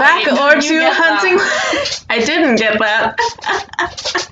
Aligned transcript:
back 0.00 0.26
or 0.32 0.60
to 0.60 0.90
hunting. 0.90 1.38
I 2.08 2.24
didn't 2.24 2.56
get 2.56 2.78
that. 2.78 3.18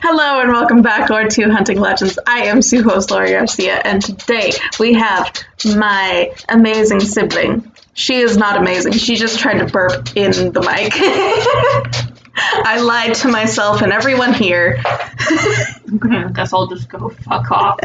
Hello 0.00 0.40
and 0.40 0.50
welcome 0.50 0.80
back 0.80 1.10
or 1.10 1.28
to 1.28 1.50
Hunting 1.50 1.78
Legends. 1.78 2.18
I 2.26 2.44
am 2.44 2.62
Sue 2.62 2.82
host 2.82 3.10
Laura 3.10 3.28
Garcia, 3.28 3.76
and 3.84 4.02
today 4.02 4.52
we 4.80 4.94
have 4.94 5.30
my 5.76 6.32
amazing 6.48 7.00
sibling. 7.00 7.70
She 7.92 8.16
is 8.16 8.38
not 8.38 8.56
amazing. 8.56 8.92
She 8.92 9.16
just 9.16 9.38
tried 9.38 9.58
to 9.58 9.66
burp 9.66 10.16
in 10.16 10.52
the 10.52 10.60
mic. 10.60 10.94
I 12.34 12.80
lied 12.80 13.14
to 13.16 13.28
myself 13.28 13.82
and 13.82 13.92
everyone 13.92 14.32
here. 14.32 14.78
Okay, 14.78 16.16
I 16.16 16.30
guess 16.32 16.52
I'll 16.54 16.66
just 16.66 16.88
go 16.88 17.10
fuck 17.10 17.50
off. 17.50 17.78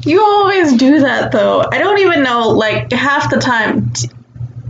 You 0.00 0.22
always 0.22 0.74
do 0.74 1.00
that 1.00 1.30
though. 1.30 1.68
I 1.70 1.78
don't 1.78 1.98
even 1.98 2.22
know, 2.22 2.48
like, 2.48 2.90
half 2.92 3.30
the 3.30 3.38
time 3.38 3.92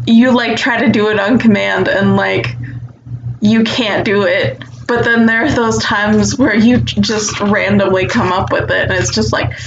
you 0.06 0.32
like 0.32 0.56
try 0.56 0.84
to 0.84 0.90
do 0.90 1.08
it 1.08 1.18
on 1.18 1.38
command 1.38 1.88
and 1.88 2.16
like 2.16 2.56
you 3.40 3.64
can't 3.64 4.04
do 4.04 4.22
it. 4.22 4.62
But 4.86 5.04
then 5.04 5.26
there 5.26 5.44
are 5.44 5.50
those 5.50 5.78
times 5.78 6.38
where 6.38 6.54
you 6.54 6.78
just 6.78 7.40
randomly 7.40 8.06
come 8.06 8.32
up 8.32 8.52
with 8.52 8.70
it 8.70 8.90
and 8.90 8.92
it's 8.92 9.14
just 9.14 9.32
like 9.32 9.58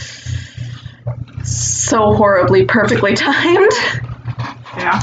so 1.44 2.14
horribly 2.14 2.66
perfectly 2.66 3.14
timed. 3.16 3.72
Yeah. 4.78 5.02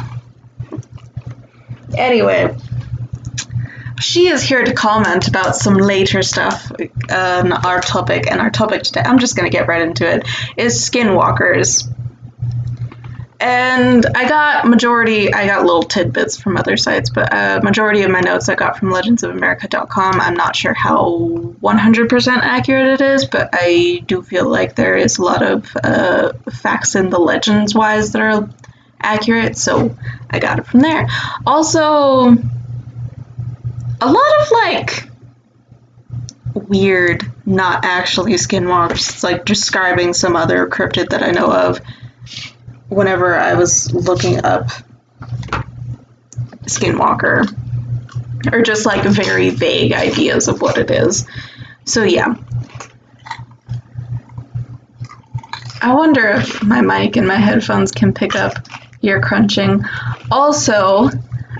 Anyway, 1.96 2.56
she 4.00 4.28
is 4.28 4.42
here 4.42 4.62
to 4.62 4.72
comment 4.74 5.28
about 5.28 5.56
some 5.56 5.74
later 5.74 6.22
stuff 6.22 6.70
on 7.10 7.52
our 7.52 7.80
topic, 7.80 8.30
and 8.30 8.40
our 8.40 8.50
topic 8.50 8.82
today, 8.82 9.02
I'm 9.04 9.18
just 9.18 9.36
going 9.36 9.50
to 9.50 9.56
get 9.56 9.68
right 9.68 9.82
into 9.82 10.08
it, 10.08 10.26
is 10.56 10.78
skinwalkers. 10.78 11.88
And 13.44 14.06
I 14.14 14.26
got 14.26 14.66
majority, 14.66 15.30
I 15.30 15.46
got 15.46 15.66
little 15.66 15.82
tidbits 15.82 16.38
from 16.38 16.56
other 16.56 16.78
sites, 16.78 17.10
but 17.10 17.30
uh, 17.30 17.60
majority 17.62 18.00
of 18.00 18.10
my 18.10 18.20
notes 18.20 18.48
I 18.48 18.54
got 18.54 18.78
from 18.78 18.88
legendsofamerica.com. 18.88 20.18
I'm 20.18 20.32
not 20.32 20.56
sure 20.56 20.72
how 20.72 21.18
100% 21.60 22.36
accurate 22.38 23.02
it 23.02 23.04
is, 23.04 23.26
but 23.26 23.50
I 23.52 24.02
do 24.06 24.22
feel 24.22 24.48
like 24.48 24.76
there 24.76 24.96
is 24.96 25.18
a 25.18 25.22
lot 25.22 25.42
of 25.42 25.76
uh, 25.84 26.32
facts 26.50 26.94
in 26.94 27.10
the 27.10 27.18
legends 27.18 27.74
wise 27.74 28.12
that 28.12 28.22
are 28.22 28.48
accurate, 29.02 29.58
so 29.58 29.94
I 30.30 30.38
got 30.38 30.58
it 30.58 30.64
from 30.64 30.80
there. 30.80 31.06
Also, 31.46 32.30
a 34.00 34.10
lot 34.10 34.40
of 34.40 34.50
like 34.52 35.10
weird, 36.54 37.30
not 37.44 37.84
actually 37.84 38.32
skinwalkers. 38.32 39.22
Like 39.22 39.44
describing 39.44 40.14
some 40.14 40.34
other 40.34 40.66
cryptid 40.66 41.10
that 41.10 41.22
I 41.22 41.30
know 41.32 41.52
of. 41.52 41.82
Whenever 42.88 43.34
I 43.34 43.54
was 43.54 43.92
looking 43.92 44.44
up 44.44 44.68
skinwalker, 46.66 47.46
or 48.52 48.62
just 48.62 48.86
like 48.86 49.04
very 49.04 49.50
vague 49.50 49.92
ideas 49.92 50.48
of 50.48 50.60
what 50.60 50.78
it 50.78 50.90
is. 50.90 51.26
So 51.84 52.02
yeah. 52.02 52.34
I 55.80 55.94
wonder 55.94 56.28
if 56.28 56.62
my 56.62 56.80
mic 56.80 57.16
and 57.16 57.26
my 57.26 57.36
headphones 57.36 57.92
can 57.92 58.14
pick 58.14 58.34
up 58.34 58.54
your 59.02 59.20
crunching. 59.20 59.84
Also, 60.30 61.10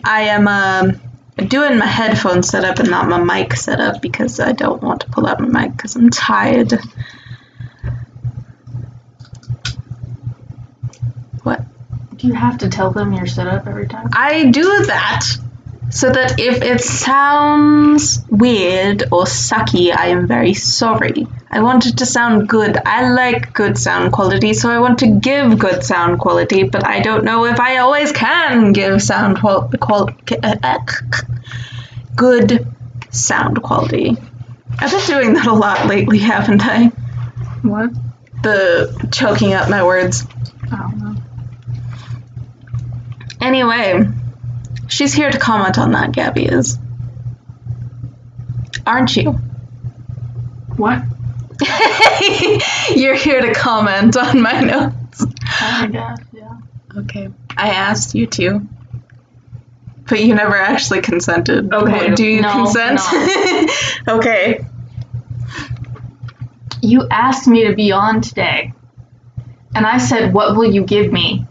I 0.02 0.22
am 0.22 0.48
um, 0.48 1.00
doing 1.48 1.78
my 1.78 1.86
headphone 1.86 2.42
setup 2.42 2.78
and 2.78 2.90
not 2.90 3.08
my 3.08 3.22
mic 3.22 3.54
setup 3.54 4.00
because 4.00 4.40
I 4.40 4.52
don't 4.52 4.82
want 4.82 5.02
to 5.02 5.10
pull 5.10 5.26
out 5.26 5.40
my 5.40 5.48
mic 5.48 5.76
because 5.76 5.94
I'm 5.96 6.08
tired. 6.08 6.72
Do 12.24 12.28
you 12.28 12.34
have 12.36 12.56
to 12.60 12.70
tell 12.70 12.90
them 12.90 13.12
your 13.12 13.26
setup 13.26 13.66
every 13.66 13.86
time? 13.86 14.08
I 14.14 14.46
do 14.46 14.62
that 14.86 15.26
so 15.90 16.10
that 16.10 16.40
if 16.40 16.62
it 16.62 16.80
sounds 16.80 18.24
weird 18.30 19.02
or 19.12 19.24
sucky, 19.24 19.94
I 19.94 20.06
am 20.06 20.26
very 20.26 20.54
sorry. 20.54 21.26
I 21.50 21.60
want 21.60 21.84
it 21.84 21.98
to 21.98 22.06
sound 22.06 22.48
good. 22.48 22.78
I 22.78 23.10
like 23.10 23.52
good 23.52 23.76
sound 23.76 24.14
quality, 24.14 24.54
so 24.54 24.70
I 24.70 24.78
want 24.78 25.00
to 25.00 25.06
give 25.20 25.58
good 25.58 25.84
sound 25.84 26.18
quality, 26.18 26.62
but 26.62 26.86
I 26.86 27.00
don't 27.00 27.24
know 27.24 27.44
if 27.44 27.60
I 27.60 27.76
always 27.76 28.10
can 28.10 28.72
give 28.72 29.02
sound 29.02 29.38
qual- 29.40 29.70
qual- 29.78 30.08
uh, 30.42 30.78
good 32.16 32.66
sound 33.10 33.62
quality. 33.62 34.16
I've 34.78 34.90
been 34.90 35.06
doing 35.06 35.34
that 35.34 35.46
a 35.46 35.52
lot 35.52 35.88
lately, 35.88 36.20
haven't 36.20 36.62
I? 36.64 36.86
What? 37.60 37.90
The 38.42 39.10
choking 39.12 39.52
up 39.52 39.68
my 39.68 39.84
words. 39.84 40.26
I 40.72 40.76
don't 40.76 40.98
know. 40.98 41.13
Anyway, 43.44 44.08
she's 44.88 45.12
here 45.12 45.30
to 45.30 45.38
comment 45.38 45.78
on 45.78 45.92
that, 45.92 46.12
Gabby 46.12 46.46
is. 46.46 46.78
Aren't 48.86 49.14
you? 49.14 49.32
What? 50.78 51.02
You're 52.96 53.14
here 53.14 53.42
to 53.42 53.52
comment 53.52 54.16
on 54.16 54.40
my 54.40 54.60
notes. 54.60 55.26
Oh 55.60 55.78
my 55.82 55.88
god, 55.88 56.24
yeah. 56.32 56.56
Okay. 56.96 57.28
I 57.54 57.68
asked 57.68 58.14
you 58.14 58.26
to. 58.28 58.66
But 60.08 60.22
you 60.22 60.34
never 60.34 60.56
actually 60.56 61.02
consented. 61.02 61.70
Okay, 61.70 62.14
Do 62.14 62.24
you 62.24 62.40
no, 62.40 62.50
consent? 62.50 63.00
okay. 64.08 64.64
You 66.80 67.06
asked 67.10 67.46
me 67.46 67.66
to 67.66 67.74
be 67.74 67.92
on 67.92 68.22
today. 68.22 68.72
And 69.74 69.86
I 69.86 69.98
said, 69.98 70.32
What 70.32 70.56
will 70.56 70.72
you 70.72 70.84
give 70.84 71.12
me? 71.12 71.46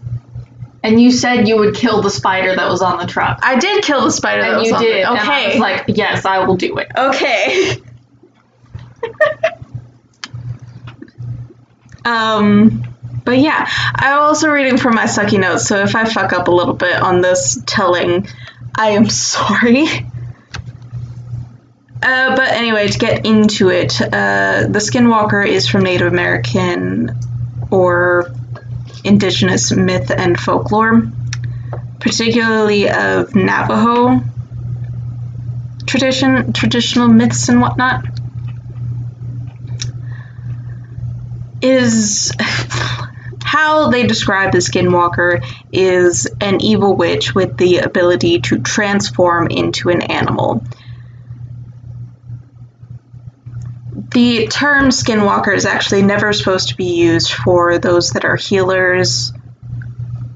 And 0.83 1.01
you 1.01 1.11
said 1.11 1.47
you 1.47 1.57
would 1.57 1.75
kill 1.75 2.01
the 2.01 2.09
spider 2.09 2.55
that 2.55 2.69
was 2.69 2.81
on 2.81 2.97
the 2.97 3.05
truck. 3.05 3.39
I 3.41 3.57
did 3.57 3.83
kill 3.83 4.01
the 4.03 4.11
spider 4.11 4.41
that 4.41 4.49
And 4.49 4.57
was 4.59 4.67
you 4.67 4.75
on 4.75 4.81
did. 4.81 5.05
the- 5.05 5.09
And 5.09 5.17
I 5.19 5.23
Okay. 5.23 5.47
was 5.51 5.57
like, 5.59 5.83
Yes, 5.88 6.25
I 6.25 6.45
will 6.45 6.57
do 6.57 6.77
it. 6.77 6.88
Okay. 6.97 7.81
um, 12.05 12.83
but 13.25 13.39
yeah, 13.39 13.67
I'm 13.95 14.19
also 14.19 14.49
reading 14.49 14.77
from 14.77 14.95
my 14.95 15.05
sucky 15.05 15.39
notes, 15.39 15.66
so 15.67 15.77
if 15.83 15.95
I 15.95 16.03
fuck 16.05 16.33
up 16.33 16.47
a 16.49 16.51
little 16.51 16.73
bit 16.73 17.01
on 17.01 17.22
this 17.22 17.61
telling, 17.66 18.27
I 18.75 18.89
am 18.89 19.09
sorry. 19.09 19.88
Uh, 22.01 22.35
but 22.35 22.49
anyway, 22.51 22.89
to 22.89 22.99
get 22.99 23.25
into 23.25 23.69
it, 23.69 24.01
uh, 24.01 24.67
the 24.69 24.79
Skinwalker 24.79 25.47
is 25.47 25.69
from 25.69 25.83
Native 25.83 26.07
American 26.11 27.17
or 27.72 28.33
indigenous 29.03 29.72
myth 29.72 30.12
and 30.16 30.40
folklore, 30.40 31.03
particularly 32.00 32.90
of 32.90 33.36
Navajo 33.36 34.22
tradition, 35.86 36.53
traditional 36.53 37.08
myths 37.08 37.50
and 37.50 37.62
whatnot, 37.62 38.03
is 41.62 42.31
how 43.44 43.90
they 43.90 44.08
describe 44.08 44.52
the 44.52 44.58
Skinwalker 44.58 45.46
is 45.72 46.28
an 46.41 46.62
evil 46.62 46.96
witch 46.96 47.35
with 47.35 47.58
the 47.58 47.80
ability 47.80 48.40
to 48.40 48.59
transform 48.59 49.47
into 49.47 49.90
an 49.90 50.02
animal. 50.02 50.66
The 54.13 54.47
term 54.47 54.90
Skinwalker 54.90 55.56
is 55.56 55.66
actually 55.66 56.03
never 56.03 56.34
supposed 56.34 56.69
to 56.69 56.78
be 56.78 56.96
used 56.96 57.31
for 57.31 57.79
those 57.79 58.12
that 58.12 58.25
are 58.25 58.35
healers, 58.35 59.34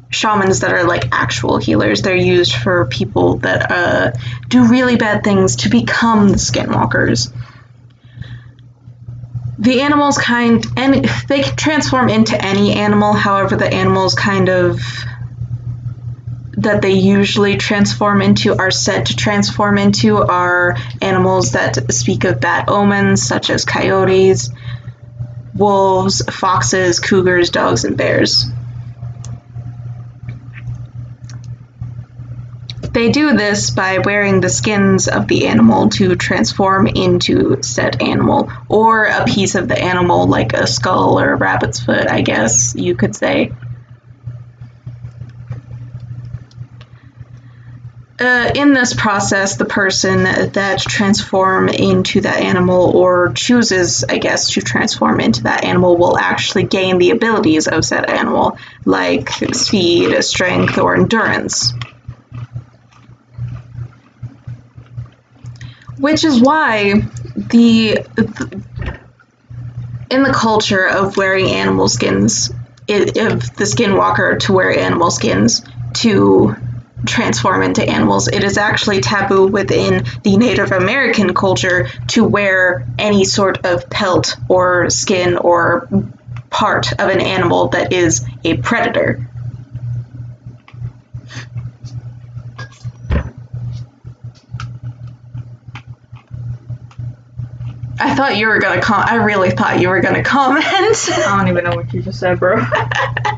shamans 0.10 0.62
that 0.62 0.74
are 0.74 0.84
like 0.84 1.10
actual 1.12 1.58
healers. 1.58 2.02
They're 2.02 2.16
used 2.16 2.56
for 2.56 2.86
people 2.88 3.38
that 3.38 3.72
uh, 3.72 4.12
do 4.48 4.68
really 4.68 4.96
bad 4.96 5.24
things 5.24 5.58
to 5.58 5.70
become 5.70 6.30
the 6.30 6.38
skinwalkers. 6.38 7.32
The 9.60 9.82
animals 9.82 10.18
kind 10.18 10.66
and 10.76 11.06
they 11.28 11.42
can 11.42 11.56
transform 11.56 12.10
into 12.10 12.40
any 12.44 12.74
animal, 12.74 13.14
however 13.14 13.56
the 13.56 13.72
animals 13.72 14.16
kind 14.16 14.50
of 14.50 14.82
that 16.58 16.82
they 16.82 16.94
usually 16.94 17.56
transform 17.56 18.22
into 18.22 18.58
are 18.58 18.72
said 18.72 19.06
to 19.06 19.16
transform 19.16 19.78
into 19.78 20.18
are 20.18 20.76
animals 21.02 21.52
that 21.52 21.94
speak 21.94 22.24
of 22.24 22.42
bad 22.42 22.68
omens 22.68 23.22
such 23.22 23.50
as 23.52 23.64
coyotes, 23.64 24.50
wolves, 25.54 26.24
foxes, 26.26 27.00
cougars, 27.00 27.52
dogs, 27.52 27.86
and 27.86 27.96
bears. 27.96 28.48
They 32.92 33.12
do 33.12 33.38
this 33.38 33.70
by 33.70 34.00
wearing 34.00 34.42
the 34.42 34.50
skins 34.50 35.08
of 35.08 35.28
the 35.28 35.48
animal 35.48 35.90
to 35.90 36.16
transform 36.16 36.88
into 36.88 37.62
said 37.62 38.02
animal, 38.02 38.52
or 38.68 39.06
a 39.06 39.26
piece 39.26 39.54
of 39.54 39.68
the 39.68 39.78
animal, 39.78 40.26
like 40.26 40.54
a 40.54 40.66
skull 40.66 41.20
or 41.20 41.34
a 41.34 41.36
rabbit's 41.36 41.80
foot, 41.80 42.10
I 42.10 42.22
guess 42.22 42.74
you 42.76 42.96
could 42.96 43.16
say. 43.16 43.52
Uh, 48.20 48.52
in 48.56 48.74
this 48.74 48.94
process, 48.94 49.58
the 49.58 49.66
person 49.66 50.24
that 50.24 50.80
transform 50.80 51.70
into 51.70 52.22
that 52.22 52.42
animal 52.42 52.98
or 52.98 53.32
chooses, 53.34 54.04
I 54.04 54.18
guess, 54.18 54.54
to 54.54 54.62
transform 54.62 55.20
into 55.20 55.44
that 55.44 55.64
animal 55.64 55.98
will 55.98 56.18
actually 56.18 56.64
gain 56.64 56.98
the 56.98 57.12
abilities 57.12 57.68
of 57.68 57.86
said 57.86 58.10
animal, 58.10 58.58
like 58.86 59.30
speed, 59.30 60.20
strength, 60.24 60.80
or 60.80 60.96
endurance. 60.96 61.74
Which 66.00 66.24
is 66.24 66.42
why 66.42 67.04
the, 67.36 68.00
in 70.10 70.24
the 70.24 70.34
culture 70.34 70.88
of 70.88 71.18
wearing 71.18 71.50
animal 71.50 71.88
skins, 71.88 72.50
of 72.50 73.56
the 73.58 73.66
skinwalker 73.66 74.40
to 74.40 74.54
wear 74.54 74.72
animal 74.72 75.12
skins 75.12 75.64
to 75.96 76.56
transform 77.06 77.62
into 77.64 77.88
animals, 77.88 78.28
it 78.28 78.44
is 78.44 78.58
actually 78.58 79.02
taboo 79.02 79.48
within 79.48 80.04
the 80.24 80.38
Native 80.38 80.72
American 80.72 81.34
culture 81.34 81.88
to 82.10 82.24
wear 82.24 82.88
any 82.98 83.24
sort 83.24 83.66
of 83.66 83.90
pelt 83.90 84.38
or 84.50 84.90
skin 84.90 85.38
or 85.38 85.88
part 86.50 86.92
of 86.94 87.10
an 87.10 87.22
animal 87.22 87.70
that 87.70 87.94
is 87.94 88.26
a 88.44 88.58
predator. 88.58 89.28
I 98.00 98.14
thought 98.14 98.38
you 98.38 98.48
were 98.48 98.60
gonna 98.60 98.82
com- 98.82 99.06
I 99.08 99.16
really 99.16 99.50
thought 99.50 99.82
you 99.82 99.90
were 99.90 100.02
gonna 100.02 100.24
comment. 100.24 100.66
I 100.66 101.38
don't 101.38 101.48
even 101.48 101.64
know 101.64 101.76
what 101.76 101.92
you 101.94 102.02
just 102.02 102.20
said, 102.20 102.40
bro. 102.40 102.64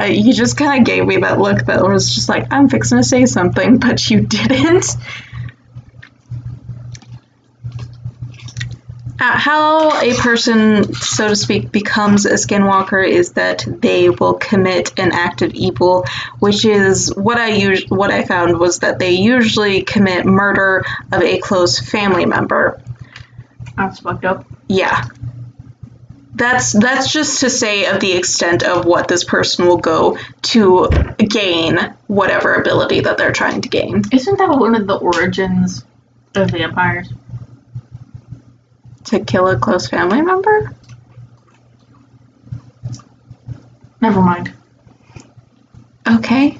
Uh, 0.00 0.04
you 0.04 0.32
just 0.32 0.56
kind 0.56 0.80
of 0.80 0.86
gave 0.86 1.06
me 1.06 1.18
that 1.18 1.38
look 1.38 1.66
that 1.66 1.82
was 1.82 2.14
just 2.14 2.28
like, 2.28 2.46
I'm 2.52 2.68
fixing 2.68 2.98
to 2.98 3.04
say 3.04 3.26
something, 3.26 3.78
but 3.78 4.10
you 4.10 4.20
didn't. 4.20 4.96
Uh, 9.22 9.38
how 9.38 10.00
a 10.00 10.14
person, 10.14 10.92
so 10.94 11.28
to 11.28 11.36
speak, 11.36 11.70
becomes 11.70 12.26
a 12.26 12.32
skinwalker 12.32 13.06
is 13.06 13.34
that 13.34 13.64
they 13.80 14.10
will 14.10 14.34
commit 14.34 14.98
an 14.98 15.12
act 15.12 15.42
of 15.42 15.54
evil, 15.54 16.04
which 16.40 16.64
is 16.64 17.14
what 17.14 17.38
I 17.38 17.52
us- 17.52 17.84
what 17.88 18.10
I 18.10 18.24
found 18.24 18.58
was 18.58 18.80
that 18.80 18.98
they 18.98 19.12
usually 19.12 19.82
commit 19.82 20.26
murder 20.26 20.84
of 21.12 21.22
a 21.22 21.38
close 21.38 21.78
family 21.78 22.26
member. 22.26 22.80
That's 23.76 24.00
fucked 24.00 24.24
up. 24.24 24.44
Yeah. 24.66 25.04
That's 26.42 26.72
that's 26.72 27.12
just 27.12 27.38
to 27.42 27.48
say 27.48 27.86
of 27.86 28.00
the 28.00 28.14
extent 28.14 28.64
of 28.64 28.84
what 28.84 29.06
this 29.06 29.22
person 29.22 29.64
will 29.64 29.76
go 29.76 30.18
to 30.42 30.88
gain 31.18 31.78
whatever 32.08 32.54
ability 32.54 32.98
that 33.02 33.16
they're 33.16 33.30
trying 33.30 33.60
to 33.60 33.68
gain. 33.68 34.02
Isn't 34.12 34.38
that 34.38 34.50
one 34.50 34.74
of 34.74 34.88
the 34.88 34.96
origins 34.96 35.84
of 36.34 36.50
vampires? 36.50 37.12
To 39.04 39.20
kill 39.20 39.46
a 39.50 39.56
close 39.56 39.88
family 39.88 40.20
member? 40.20 40.74
Never 44.00 44.20
mind. 44.20 44.52
Okay. 46.10 46.58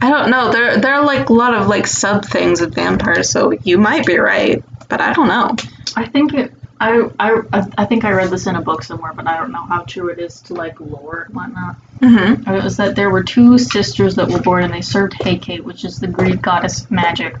I 0.00 0.08
don't 0.08 0.30
know. 0.30 0.50
There 0.50 0.78
there 0.78 0.94
are 0.94 1.04
like 1.04 1.28
a 1.28 1.34
lot 1.34 1.52
of 1.52 1.66
like 1.66 1.86
sub 1.86 2.24
things 2.24 2.62
of 2.62 2.74
vampires, 2.74 3.28
so 3.28 3.50
you 3.62 3.76
might 3.76 4.06
be 4.06 4.16
right, 4.16 4.64
but 4.88 5.02
I 5.02 5.12
don't 5.12 5.28
know. 5.28 5.54
I 5.96 6.06
think 6.06 6.32
it. 6.32 6.55
I, 6.78 7.08
I 7.18 7.62
I 7.78 7.84
think 7.86 8.04
I 8.04 8.10
read 8.12 8.30
this 8.30 8.46
in 8.46 8.54
a 8.54 8.60
book 8.60 8.82
somewhere, 8.82 9.12
but 9.14 9.26
I 9.26 9.36
don't 9.38 9.50
know 9.52 9.64
how 9.64 9.82
true 9.84 10.08
it 10.08 10.18
is 10.18 10.40
to 10.42 10.54
like 10.54 10.78
lore 10.80 11.22
and 11.26 11.34
whatnot. 11.34 11.76
Mm-hmm. 12.00 12.50
It 12.50 12.62
was 12.64 12.76
that 12.76 12.94
there 12.96 13.08
were 13.08 13.22
two 13.24 13.56
sisters 13.58 14.16
that 14.16 14.28
were 14.28 14.40
born 14.40 14.64
and 14.64 14.74
they 14.74 14.82
served 14.82 15.14
Hecate, 15.14 15.64
which 15.64 15.84
is 15.84 15.98
the 16.00 16.06
Greek 16.06 16.42
goddess 16.42 16.84
of 16.84 16.90
magic. 16.90 17.36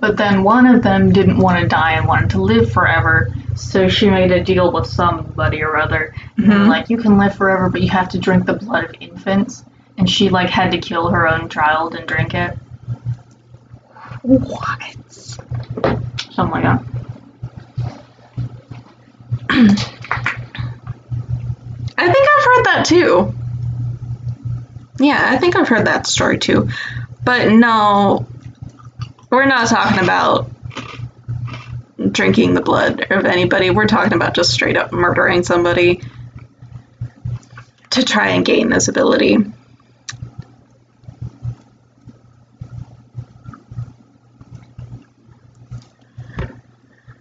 But 0.00 0.16
then 0.16 0.42
one 0.42 0.66
of 0.66 0.82
them 0.82 1.12
didn't 1.12 1.38
want 1.38 1.60
to 1.60 1.66
die 1.68 1.92
and 1.92 2.06
wanted 2.06 2.30
to 2.30 2.42
live 2.42 2.70
forever, 2.72 3.32
so 3.54 3.88
she 3.88 4.10
made 4.10 4.30
a 4.32 4.42
deal 4.42 4.70
with 4.72 4.86
somebody 4.86 5.62
or 5.62 5.76
other. 5.78 6.12
And 6.36 6.48
were 6.48 6.54
Mhm. 6.54 6.68
like, 6.68 6.90
you 6.90 6.98
can 6.98 7.16
live 7.18 7.34
forever, 7.36 7.70
but 7.70 7.80
you 7.82 7.88
have 7.90 8.08
to 8.10 8.18
drink 8.18 8.44
the 8.46 8.52
blood 8.54 8.84
of 8.84 8.94
infants. 9.00 9.64
And 9.96 10.10
she 10.10 10.28
like 10.28 10.50
had 10.50 10.72
to 10.72 10.78
kill 10.78 11.08
her 11.08 11.26
own 11.26 11.48
child 11.48 11.94
and 11.94 12.06
drink 12.06 12.34
it, 12.34 12.58
What? 14.22 14.96
something 16.30 16.50
like 16.50 16.64
that. 16.64 16.82
I 19.48 19.74
think 22.12 22.28
I've 22.28 22.44
heard 22.44 22.64
that 22.64 22.84
too. 22.86 23.34
Yeah, 24.98 25.28
I 25.30 25.38
think 25.38 25.56
I've 25.56 25.68
heard 25.68 25.86
that 25.86 26.06
story 26.06 26.38
too. 26.38 26.68
But 27.24 27.50
no, 27.50 28.26
we're 29.30 29.46
not 29.46 29.68
talking 29.68 30.02
about 30.02 30.50
drinking 32.12 32.54
the 32.54 32.60
blood 32.60 33.06
of 33.10 33.24
anybody. 33.24 33.70
We're 33.70 33.86
talking 33.86 34.14
about 34.14 34.34
just 34.34 34.52
straight 34.52 34.76
up 34.76 34.92
murdering 34.92 35.42
somebody 35.42 36.00
to 37.90 38.04
try 38.04 38.28
and 38.30 38.44
gain 38.44 38.68
this 38.68 38.88
ability. 38.88 39.38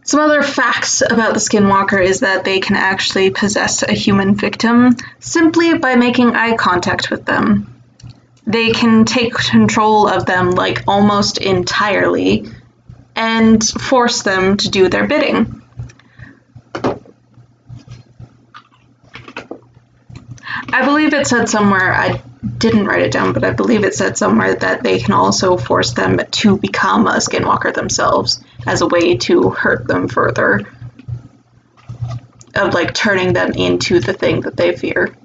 Some 0.08 0.20
other 0.20 0.44
facts 0.44 1.02
about 1.02 1.34
the 1.34 1.40
Skinwalker 1.40 2.00
is 2.00 2.20
that 2.20 2.46
they 2.46 2.60
can 2.60 2.76
actually 2.76 3.32
possess 3.32 3.82
a 3.82 3.92
human 3.92 4.36
victim 4.36 4.96
simply 5.20 5.80
by 5.80 5.96
making 5.96 6.36
eye 6.36 6.56
contact 6.56 7.10
with 7.10 7.26
them. 7.26 7.74
They 8.46 8.70
can 8.70 9.06
take 9.06 9.34
control 9.34 10.08
of 10.08 10.28
them 10.28 10.52
like 10.52 10.84
almost 10.88 11.40
entirely 11.40 12.48
and 13.16 13.64
force 13.64 14.22
them 14.22 14.58
to 14.58 14.70
do 14.70 14.90
their 14.90 15.08
bidding. 15.08 15.64
I 20.72 20.86
believe 20.86 21.16
it 21.16 21.26
said 21.26 21.50
somewhere, 21.50 21.92
I 21.92 22.22
didn't 22.60 22.86
write 22.86 23.02
it 23.02 23.12
down, 23.12 23.34
but 23.34 23.44
I 23.44 23.50
believe 23.50 23.84
it 23.84 23.96
said 23.96 24.20
somewhere 24.20 24.54
that 24.54 24.84
they 24.84 25.00
can 25.00 25.14
also 25.14 25.58
force 25.58 25.94
them 25.94 26.20
to 26.20 26.58
become 26.58 27.08
a 27.08 27.14
skinwalker 27.14 27.74
themselves 27.74 28.44
as 28.66 28.82
a 28.82 28.88
way 28.88 29.18
to 29.18 29.50
hurt 29.50 29.88
them 29.88 30.08
further. 30.08 30.66
Of 32.56 32.74
like 32.74 32.94
turning 32.94 33.34
them 33.34 33.52
into 33.52 34.00
the 34.00 34.14
thing 34.14 34.42
that 34.42 34.56
they 34.56 34.76
fear. 34.76 35.16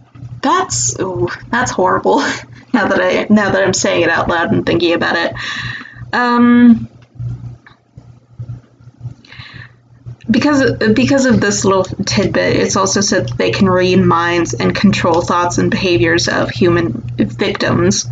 That's 0.42 0.98
ooh, 0.98 1.28
that's 1.50 1.70
horrible. 1.70 2.18
now 2.72 2.88
that 2.88 3.00
I 3.00 3.26
now 3.32 3.50
that 3.50 3.62
I'm 3.62 3.74
saying 3.74 4.02
it 4.02 4.08
out 4.08 4.28
loud 4.28 4.52
and 4.52 4.66
thinking 4.66 4.94
about 4.94 5.16
it. 5.16 5.34
Um 6.12 6.88
because 10.30 10.72
because 10.94 11.26
of 11.26 11.40
this 11.40 11.64
little 11.64 11.84
tidbit, 11.84 12.56
it's 12.56 12.76
also 12.76 13.00
said 13.00 13.28
that 13.28 13.38
they 13.38 13.50
can 13.50 13.68
read 13.68 14.00
minds 14.00 14.54
and 14.54 14.74
control 14.74 15.22
thoughts 15.22 15.58
and 15.58 15.70
behaviors 15.70 16.28
of 16.28 16.50
human 16.50 16.92
victims 17.16 18.06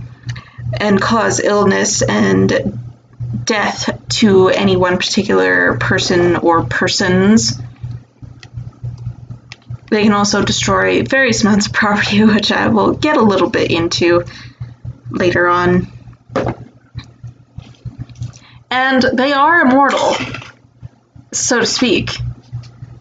and 0.81 1.01
cause 1.01 1.41
illness 1.41 2.03
and 2.03 2.78
death 3.45 3.91
to 4.09 4.49
any 4.49 4.77
one 4.77 4.99
particular 4.99 5.77
person 5.79 6.37
or 6.37 6.65
persons. 6.65 7.59
They 9.91 10.03
can 10.03 10.13
also 10.13 10.45
destroy 10.45 11.03
various 11.03 11.43
amounts 11.45 11.67
of 11.67 11.73
property, 11.73 12.25
which 12.25 12.53
I 12.53 12.69
will 12.69 12.93
get 12.93 13.17
a 13.17 13.23
little 13.23 13.51
bit 13.51 13.71
into 13.71 14.25
later 15.11 15.49
on. 15.49 15.87
And 18.71 19.03
they 19.03 19.33
are 19.33 19.63
immortal 19.63 20.15
so 21.33 21.61
to 21.61 21.67
speak. 21.67 22.11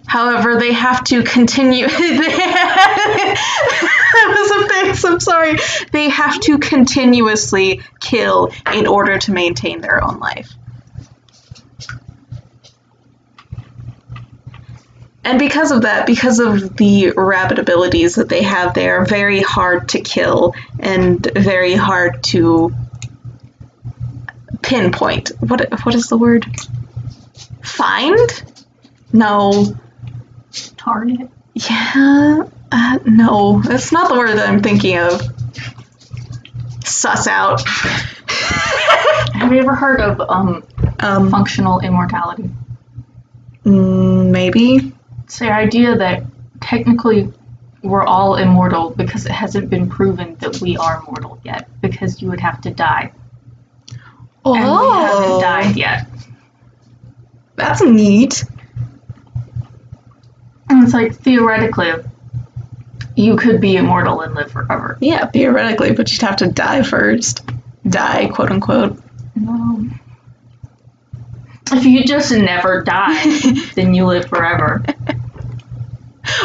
However, 0.07 0.57
they 0.57 0.71
have 0.73 1.03
to 1.05 1.21
continue. 1.21 1.85
that 1.87 3.37
was 4.29 4.51
a 4.51 4.69
face. 4.69 5.03
I'm 5.05 5.19
sorry. 5.19 5.57
They 5.91 6.09
have 6.09 6.39
to 6.41 6.57
continuously 6.57 7.81
kill 7.99 8.51
in 8.73 8.87
order 8.87 9.19
to 9.19 9.31
maintain 9.33 9.81
their 9.81 10.03
own 10.03 10.19
life. 10.19 10.49
And 15.25 15.39
because 15.39 15.71
of 15.71 15.81
that, 15.81 16.07
because 16.07 16.39
of 16.39 16.77
the 16.77 17.11
rabbit 17.11 17.59
abilities 17.59 18.15
that 18.15 18.29
they 18.29 18.43
have, 18.43 18.73
they 18.73 18.89
are 18.89 19.03
very 19.05 19.41
hard 19.41 19.89
to 19.89 19.99
kill 19.99 20.55
and 20.79 21.21
very 21.35 21.73
hard 21.73 22.23
to 22.31 22.73
pinpoint. 24.61 25.33
What 25.41 25.69
what 25.83 25.95
is 25.95 26.07
the 26.07 26.17
word? 26.17 26.45
Find? 27.61 28.29
No. 29.11 29.75
Target. 30.77 31.29
Yeah. 31.55 32.43
Uh, 32.71 32.99
no, 33.05 33.61
that's 33.61 33.91
not 33.91 34.09
the 34.09 34.15
word 34.17 34.37
that 34.37 34.49
I'm 34.49 34.61
thinking 34.61 34.97
of. 34.97 35.21
Suss 36.83 37.27
out. 37.27 37.61
Have 39.33 39.51
you 39.51 39.59
ever 39.59 39.75
heard 39.75 40.01
of 40.01 40.19
um 40.29 40.63
um, 40.99 41.29
functional 41.29 41.79
immortality? 41.79 42.49
mm, 43.63 44.29
maybe. 44.29 44.93
It's 45.23 45.39
the 45.39 45.51
idea 45.51 45.97
that 45.97 46.23
technically 46.61 47.31
we're 47.83 48.03
all 48.03 48.35
immortal 48.35 48.89
because 48.89 49.25
it 49.25 49.31
hasn't 49.31 49.69
been 49.69 49.89
proven 49.89 50.35
that 50.35 50.59
we 50.61 50.77
are 50.77 51.01
mortal 51.03 51.39
yet, 51.43 51.69
because 51.81 52.21
you 52.21 52.29
would 52.29 52.39
have 52.39 52.61
to 52.61 52.71
die. 52.71 53.11
Oh, 54.43 54.55
and 54.55 54.63
we 54.63 54.87
haven't 54.87 55.41
died 55.41 55.75
yet. 55.77 56.07
That's 57.55 57.81
neat. 57.81 58.43
And 60.69 60.83
it's 60.83 60.93
like 60.93 61.15
theoretically, 61.15 61.91
you 63.15 63.35
could 63.37 63.59
be 63.61 63.77
immortal 63.77 64.21
and 64.21 64.35
live 64.35 64.51
forever. 64.51 64.97
Yeah, 65.01 65.25
theoretically, 65.27 65.93
but 65.93 66.11
you'd 66.11 66.21
have 66.21 66.37
to 66.37 66.47
die 66.47 66.83
first. 66.83 67.43
Die, 67.87 68.27
quote 68.29 68.51
unquote. 68.51 69.01
No. 69.35 69.89
If 71.71 71.85
you 71.85 72.03
just 72.05 72.31
never 72.31 72.83
die, 72.83 73.39
then 73.75 73.93
you 73.93 74.05
live 74.05 74.25
forever. 74.25 74.83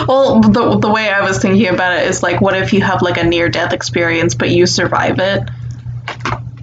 Well, 0.07 0.41
the, 0.41 0.79
the 0.79 0.91
way 0.91 1.11
I 1.11 1.23
was 1.23 1.39
thinking 1.39 1.69
about 1.69 1.99
it 1.99 2.09
is 2.09 2.23
like, 2.23 2.41
what 2.41 2.57
if 2.57 2.73
you 2.73 2.81
have 2.83 3.03
like 3.03 3.19
a 3.19 3.25
near 3.25 3.49
death 3.49 3.73
experience, 3.73 4.35
but 4.35 4.51
you 4.51 4.67
survive 4.67 5.19
it? 5.19 5.49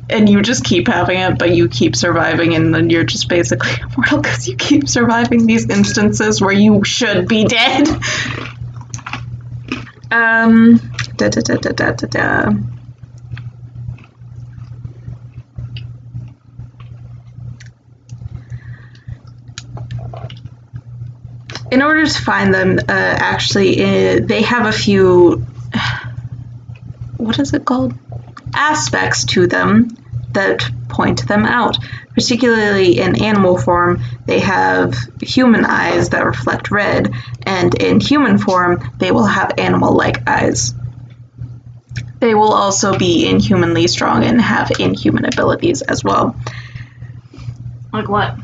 And 0.09 0.27
you 0.27 0.41
just 0.41 0.63
keep 0.65 0.87
having 0.87 1.19
it, 1.19 1.37
but 1.37 1.55
you 1.55 1.69
keep 1.69 1.95
surviving, 1.95 2.55
and 2.55 2.73
then 2.73 2.89
you're 2.89 3.03
just 3.03 3.29
basically 3.29 3.71
immortal 3.81 4.21
because 4.21 4.47
you 4.47 4.55
keep 4.55 4.89
surviving 4.89 5.45
these 5.45 5.69
instances 5.69 6.41
where 6.41 6.51
you 6.51 6.83
should 6.83 7.27
be 7.27 7.45
dead. 7.45 7.87
Um, 10.11 10.77
da 11.15 11.29
da 11.29 11.41
da 11.41 11.55
da 11.55 11.71
da 11.71 11.91
da 11.91 12.07
da. 12.07 12.53
in 21.71 21.81
order 21.81 22.05
to 22.05 22.21
find 22.21 22.53
them, 22.53 22.79
uh, 22.79 22.83
actually, 22.87 23.83
uh, 23.83 24.19
they 24.23 24.41
have 24.41 24.65
a 24.65 24.71
few. 24.71 25.45
What 27.17 27.37
is 27.37 27.53
it 27.53 27.65
called? 27.65 27.93
Aspects 28.53 29.25
to 29.25 29.47
them 29.47 29.95
that 30.33 30.69
point 30.87 31.27
them 31.27 31.45
out. 31.45 31.77
Particularly 32.13 32.99
in 32.99 33.23
animal 33.23 33.57
form, 33.57 34.03
they 34.25 34.39
have 34.39 34.95
human 35.21 35.63
eyes 35.65 36.09
that 36.09 36.25
reflect 36.25 36.69
red, 36.69 37.13
and 37.43 37.73
in 37.75 37.99
human 37.99 38.37
form, 38.37 38.91
they 38.97 39.11
will 39.11 39.25
have 39.25 39.53
animal 39.57 39.95
like 39.95 40.27
eyes. 40.27 40.73
They 42.19 42.35
will 42.35 42.51
also 42.51 42.97
be 42.97 43.27
inhumanly 43.29 43.87
strong 43.87 44.25
and 44.25 44.41
have 44.41 44.71
inhuman 44.79 45.25
abilities 45.25 45.81
as 45.81 46.03
well, 46.03 46.35
Like 47.93 48.09
what? 48.09 48.35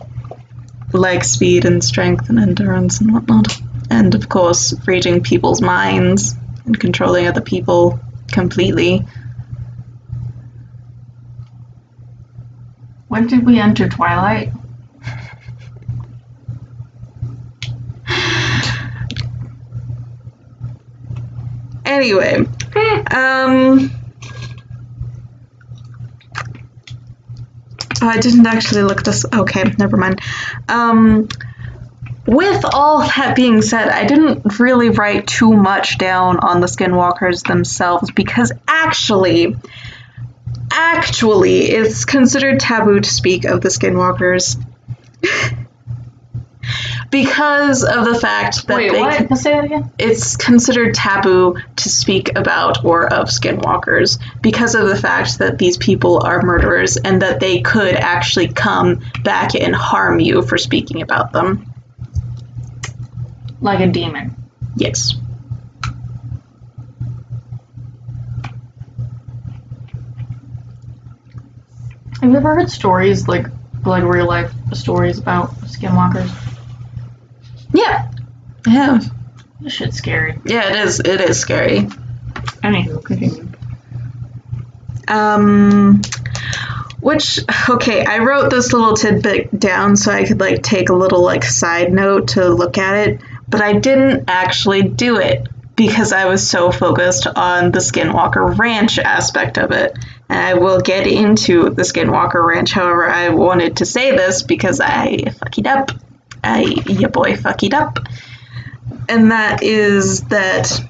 like 0.93 1.25
speed 1.25 1.65
and 1.65 1.83
strength 1.83 2.29
and 2.29 2.39
endurance 2.39 3.01
and 3.01 3.13
whatnot. 3.13 3.59
And 3.89 4.15
of 4.15 4.29
course, 4.29 4.73
reading 4.87 5.21
people's 5.21 5.61
minds 5.61 6.35
and 6.65 6.79
controlling 6.79 7.27
other 7.27 7.41
people 7.41 7.99
completely. 8.31 9.05
When 13.15 13.27
did 13.27 13.45
we 13.45 13.61
enter 13.61 13.87
Twilight? 13.87 14.51
Anyway, 21.85 22.39
um. 23.09 23.89
oh, 28.01 28.09
I 28.09 28.17
didn't 28.19 28.45
actually 28.47 28.83
look 28.83 29.03
this. 29.03 29.25
Okay, 29.33 29.63
never 29.79 29.95
mind. 29.95 30.19
Um, 30.67 31.29
with 32.27 32.65
all 32.73 32.99
that 32.99 33.33
being 33.33 33.61
said, 33.61 33.87
I 33.87 34.05
didn't 34.05 34.59
really 34.59 34.89
write 34.89 35.25
too 35.25 35.53
much 35.53 35.97
down 35.97 36.39
on 36.39 36.59
the 36.59 36.67
skinwalkers 36.67 37.47
themselves 37.47 38.11
because 38.11 38.51
actually, 38.67 39.55
actually, 40.75 41.61
it's 41.63 42.05
considered 42.05 42.59
taboo 42.59 42.99
to 42.99 43.09
speak 43.09 43.45
of 43.45 43.61
the 43.61 43.69
skinwalkers. 43.69 44.61
because 47.11 47.83
of 47.83 48.05
the 48.05 48.19
fact 48.19 48.67
that 48.67 48.77
Wait, 48.77 48.91
they 48.91 48.99
what? 48.99 49.37
Say 49.37 49.51
that 49.53 49.63
again. 49.65 49.91
it's 49.97 50.35
considered 50.35 50.93
taboo 50.93 51.55
to 51.77 51.89
speak 51.89 52.37
about 52.37 52.83
or 52.83 53.11
of 53.11 53.27
skinwalkers 53.27 54.19
because 54.41 54.75
of 54.75 54.87
the 54.87 54.95
fact 54.95 55.39
that 55.39 55.57
these 55.57 55.77
people 55.77 56.21
are 56.23 56.41
murderers 56.41 56.97
and 56.97 57.21
that 57.21 57.39
they 57.39 57.61
could 57.61 57.95
actually 57.95 58.47
come 58.47 59.01
back 59.23 59.55
and 59.55 59.75
harm 59.75 60.19
you 60.19 60.41
for 60.41 60.57
speaking 60.57 61.01
about 61.01 61.31
them. 61.31 61.73
Like 63.61 63.79
a 63.79 63.87
demon. 63.87 64.35
Yes. 64.75 65.15
Have 72.21 72.31
you 72.31 72.37
ever 72.37 72.55
heard 72.55 72.69
stories 72.69 73.27
like 73.27 73.47
like 73.85 74.03
real 74.03 74.27
life 74.27 74.51
stories 74.73 75.19
about 75.19 75.51
skinwalkers? 75.61 76.31
Yeah. 77.73 78.11
I 78.65 78.69
have. 78.69 79.11
This 79.61 79.73
shit's 79.73 79.97
scary. 79.97 80.39
Yeah, 80.45 80.69
it 80.69 80.87
is. 80.87 80.99
It 80.99 81.21
is 81.21 81.39
scary. 81.39 81.81
Anywho, 82.63 83.03
continue. 83.03 83.47
Um, 85.07 86.01
which 86.99 87.39
okay, 87.69 88.03
I 88.03 88.19
wrote 88.19 88.49
this 88.49 88.73
little 88.73 88.95
tidbit 88.95 89.59
down 89.59 89.95
so 89.95 90.11
I 90.11 90.25
could 90.25 90.39
like 90.39 90.63
take 90.63 90.89
a 90.89 90.95
little 90.95 91.21
like 91.21 91.43
side 91.43 91.93
note 91.93 92.29
to 92.29 92.49
look 92.49 92.77
at 92.77 93.07
it, 93.07 93.21
but 93.47 93.61
I 93.61 93.73
didn't 93.73 94.23
actually 94.27 94.81
do 94.83 95.19
it 95.19 95.47
because 95.75 96.13
I 96.13 96.25
was 96.25 96.47
so 96.49 96.71
focused 96.71 97.27
on 97.27 97.71
the 97.71 97.79
Skinwalker 97.79 98.57
Ranch 98.57 98.97
aspect 98.99 99.57
of 99.57 99.71
it. 99.71 99.97
And 100.29 100.39
I 100.39 100.53
will 100.55 100.79
get 100.79 101.05
into 101.07 101.69
the 101.69 101.83
Skinwalker 101.83 102.45
Ranch. 102.45 102.71
However, 102.71 103.07
I 103.07 103.29
wanted 103.29 103.77
to 103.77 103.85
say 103.85 104.11
this 104.11 104.43
because 104.43 104.79
I 104.79 105.29
fuck 105.31 105.57
it 105.57 105.67
up. 105.67 105.91
I 106.43 106.61
ya 106.87 107.09
boy 107.09 107.35
fuck 107.35 107.63
it 107.63 107.73
up. 107.73 107.99
And 109.09 109.31
that 109.31 109.63
is 109.63 110.21
that 110.25 110.81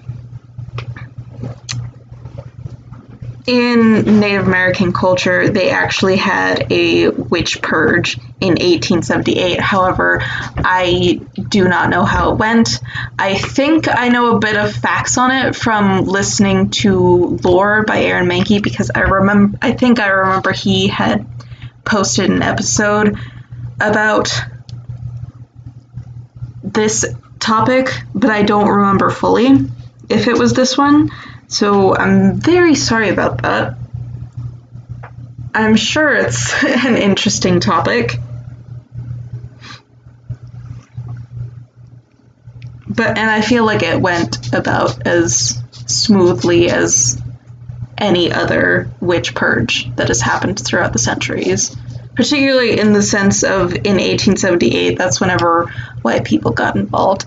in 3.48 4.20
Native 4.20 4.48
American 4.48 4.92
culture, 4.92 5.50
they 5.50 5.70
actually 5.70 6.18
had 6.18 6.72
a 6.72 7.10
witch 7.10 7.62
purge 7.62 8.18
in 8.42 8.54
1878. 8.54 9.60
However, 9.60 10.20
I 10.24 11.22
do 11.50 11.68
not 11.68 11.90
know 11.90 12.06
how 12.06 12.32
it 12.32 12.38
went. 12.38 12.80
I 13.20 13.36
think 13.36 13.88
I 13.88 14.10
know 14.10 14.36
a 14.36 14.40
bit 14.40 14.56
of 14.56 14.74
facts 14.74 15.18
on 15.18 15.32
it 15.32 15.56
from 15.56 16.06
listening 16.06 16.72
to 16.72 17.38
Lore 17.44 17.84
by 17.84 18.02
Aaron 18.02 18.28
Mahnke 18.28 18.64
because 18.64 18.90
I 18.94 19.02
remember. 19.02 19.58
I 19.62 19.74
think 19.74 20.00
I 20.00 20.08
remember 20.08 20.52
he 20.52 20.88
had 20.88 21.28
posted 21.84 22.32
an 22.32 22.42
episode 22.42 23.20
about 23.80 24.32
this 26.64 27.06
topic, 27.40 27.90
but 28.16 28.32
I 28.32 28.42
don't 28.42 28.68
remember 28.68 29.12
fully 29.12 29.50
if 30.10 30.28
it 30.28 30.38
was 30.38 30.54
this 30.54 30.78
one. 30.78 31.12
So 31.56 31.96
I'm 31.96 32.34
very 32.34 32.76
sorry 32.76 33.08
about 33.08 33.44
that. 33.44 33.78
I'm 35.54 35.78
sure 35.78 36.14
it's 36.14 36.54
an 36.66 36.98
interesting 36.98 37.62
topic. 37.62 38.20
But 42.90 43.18
and 43.18 43.32
I 43.32 43.40
feel 43.40 43.66
like 43.66 43.84
it 43.84 44.02
went 44.02 44.54
about 44.54 45.08
as 45.08 45.58
smoothly 45.72 46.70
as 46.70 47.22
any 47.98 48.34
other 48.34 48.92
witch 49.00 49.34
purge 49.34 49.96
that 49.96 50.10
has 50.10 50.20
happened 50.20 50.60
throughout 50.60 50.92
the 50.92 51.00
centuries. 51.00 51.74
Particularly 52.16 52.78
in 52.78 52.92
the 52.92 53.02
sense 53.02 53.44
of 53.44 53.74
in 53.74 53.96
1878, 53.96 54.98
that's 54.98 55.22
whenever 55.22 55.72
white 56.02 56.26
people 56.26 56.52
got 56.52 56.76
involved. 56.76 57.24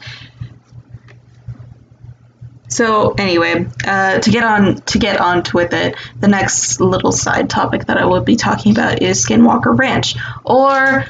So 2.68 3.12
anyway, 3.12 3.66
uh, 3.84 4.18
to 4.18 4.30
get 4.30 4.44
on 4.44 4.76
to 4.76 4.98
get 4.98 5.20
on 5.20 5.42
with 5.54 5.72
it, 5.72 5.96
the 6.20 6.28
next 6.28 6.80
little 6.80 7.12
side 7.12 7.48
topic 7.48 7.86
that 7.86 7.96
I 7.96 8.04
will 8.04 8.20
be 8.20 8.36
talking 8.36 8.72
about 8.72 9.02
is 9.02 9.24
Skinwalker 9.24 9.76
Ranch, 9.76 10.16
or 10.44 11.04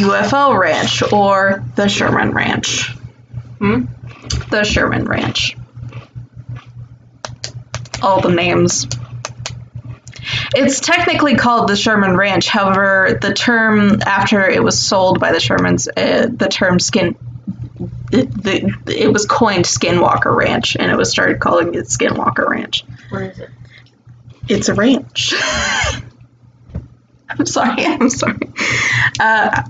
UFO 0.00 0.58
Ranch, 0.58 1.02
or 1.12 1.64
the 1.76 1.88
Sherman 1.88 2.32
Ranch. 2.32 2.92
Hmm? 3.58 3.84
The 4.50 4.64
Sherman 4.64 5.04
Ranch. 5.04 5.56
All 8.02 8.20
the 8.20 8.32
names. 8.32 8.86
It's 10.54 10.80
technically 10.80 11.36
called 11.36 11.68
the 11.68 11.76
Sherman 11.76 12.16
Ranch. 12.16 12.48
However, 12.48 13.18
the 13.20 13.34
term 13.34 14.00
after 14.02 14.48
it 14.48 14.62
was 14.62 14.80
sold 14.80 15.20
by 15.20 15.32
the 15.32 15.38
Shermans, 15.38 15.88
uh, 15.88 16.28
the 16.34 16.48
term 16.48 16.78
skin 16.78 17.16
it, 18.10 18.30
the, 18.42 18.74
it 18.86 19.12
was 19.12 19.26
coined 19.26 19.64
Skinwalker 19.64 20.34
Ranch, 20.34 20.76
and 20.76 20.90
it 20.90 20.96
was 20.96 21.10
started 21.10 21.40
calling 21.40 21.74
it 21.74 21.86
Skinwalker 21.86 22.48
Ranch. 22.48 22.84
Where 23.10 23.30
is 23.30 23.38
it? 23.38 23.50
It's 24.48 24.68
a 24.68 24.74
ranch. 24.74 25.34
I'm 27.28 27.46
sorry. 27.46 27.84
I'm 27.84 28.10
sorry. 28.10 28.52
Uh, 29.18 29.62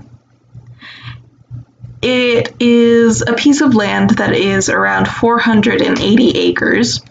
it 2.01 2.53
is 2.59 3.21
a 3.21 3.33
piece 3.33 3.61
of 3.61 3.75
land 3.75 4.11
that 4.17 4.33
is 4.33 4.67
around 4.67 5.07
480 5.07 6.37
acres. 6.37 7.01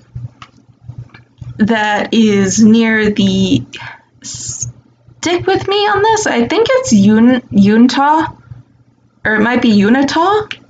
That 1.57 2.13
is 2.13 2.63
near 2.63 3.11
the 3.11 3.65
stick 4.23 5.47
with 5.47 5.67
me 5.69 5.77
on 5.87 6.03
this. 6.03 6.27
I 6.27 6.47
think 6.47 6.67
it's 6.71 6.93
Un 6.93 7.41
Unta, 7.53 8.37
or 9.25 9.35
it 9.37 9.41
might 9.41 9.63
be 9.63 9.71
Unita. 9.71 10.62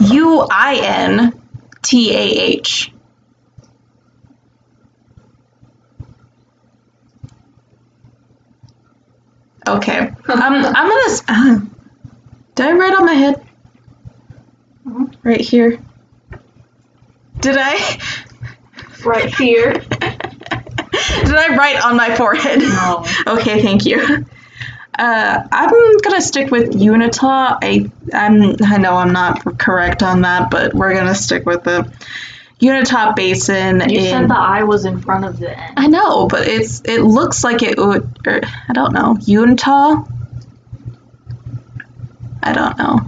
U 0.00 0.46
I 0.50 0.80
N 0.82 1.40
T 1.82 2.12
A 2.14 2.18
H. 2.18 2.92
Okay. 9.66 9.98
Um, 9.98 10.14
I'm 10.28 10.88
gonna. 10.88 11.18
Uh, 11.28 11.60
did 12.54 12.66
I 12.66 12.72
write 12.72 12.94
on 12.94 13.04
my 13.04 13.12
head? 13.14 13.42
Right 15.22 15.40
here. 15.40 15.78
Did 17.40 17.56
I? 17.58 18.00
Right 19.04 19.32
here. 19.32 19.72
Did 19.74 19.90
I 21.36 21.54
write 21.56 21.84
on 21.84 21.96
my 21.96 22.16
forehead? 22.16 22.58
No. 22.58 23.04
Okay, 23.26 23.62
thank 23.62 23.86
you. 23.86 24.26
Uh, 24.98 25.46
I'm 25.52 25.98
gonna 25.98 26.22
stick 26.22 26.50
with 26.50 26.72
Unita. 26.72 27.58
I 27.62 27.90
I'm 28.14 28.56
I 28.64 28.78
know 28.78 28.94
I'm 28.94 29.12
not 29.12 29.58
correct 29.58 30.02
on 30.02 30.22
that, 30.22 30.50
but 30.50 30.72
we're 30.72 30.94
gonna 30.94 31.14
stick 31.14 31.44
with 31.44 31.64
the 31.64 31.92
Unita 32.60 33.14
Basin. 33.14 33.80
You 33.90 33.98
in, 33.98 34.04
said 34.04 34.28
the 34.28 34.38
I 34.38 34.62
was 34.62 34.86
in 34.86 35.00
front 35.00 35.26
of 35.26 35.38
the 35.38 35.58
N. 35.58 35.74
I 35.76 35.86
know, 35.88 36.26
but 36.26 36.46
it's 36.46 36.80
it 36.84 37.02
looks 37.02 37.44
like 37.44 37.62
it 37.62 37.76
would. 37.76 38.08
Or, 38.26 38.40
I 38.68 38.72
don't 38.72 38.94
know. 38.94 39.18
Utah. 39.20 40.04
I 42.42 42.52
don't 42.52 42.78
know. 42.78 43.00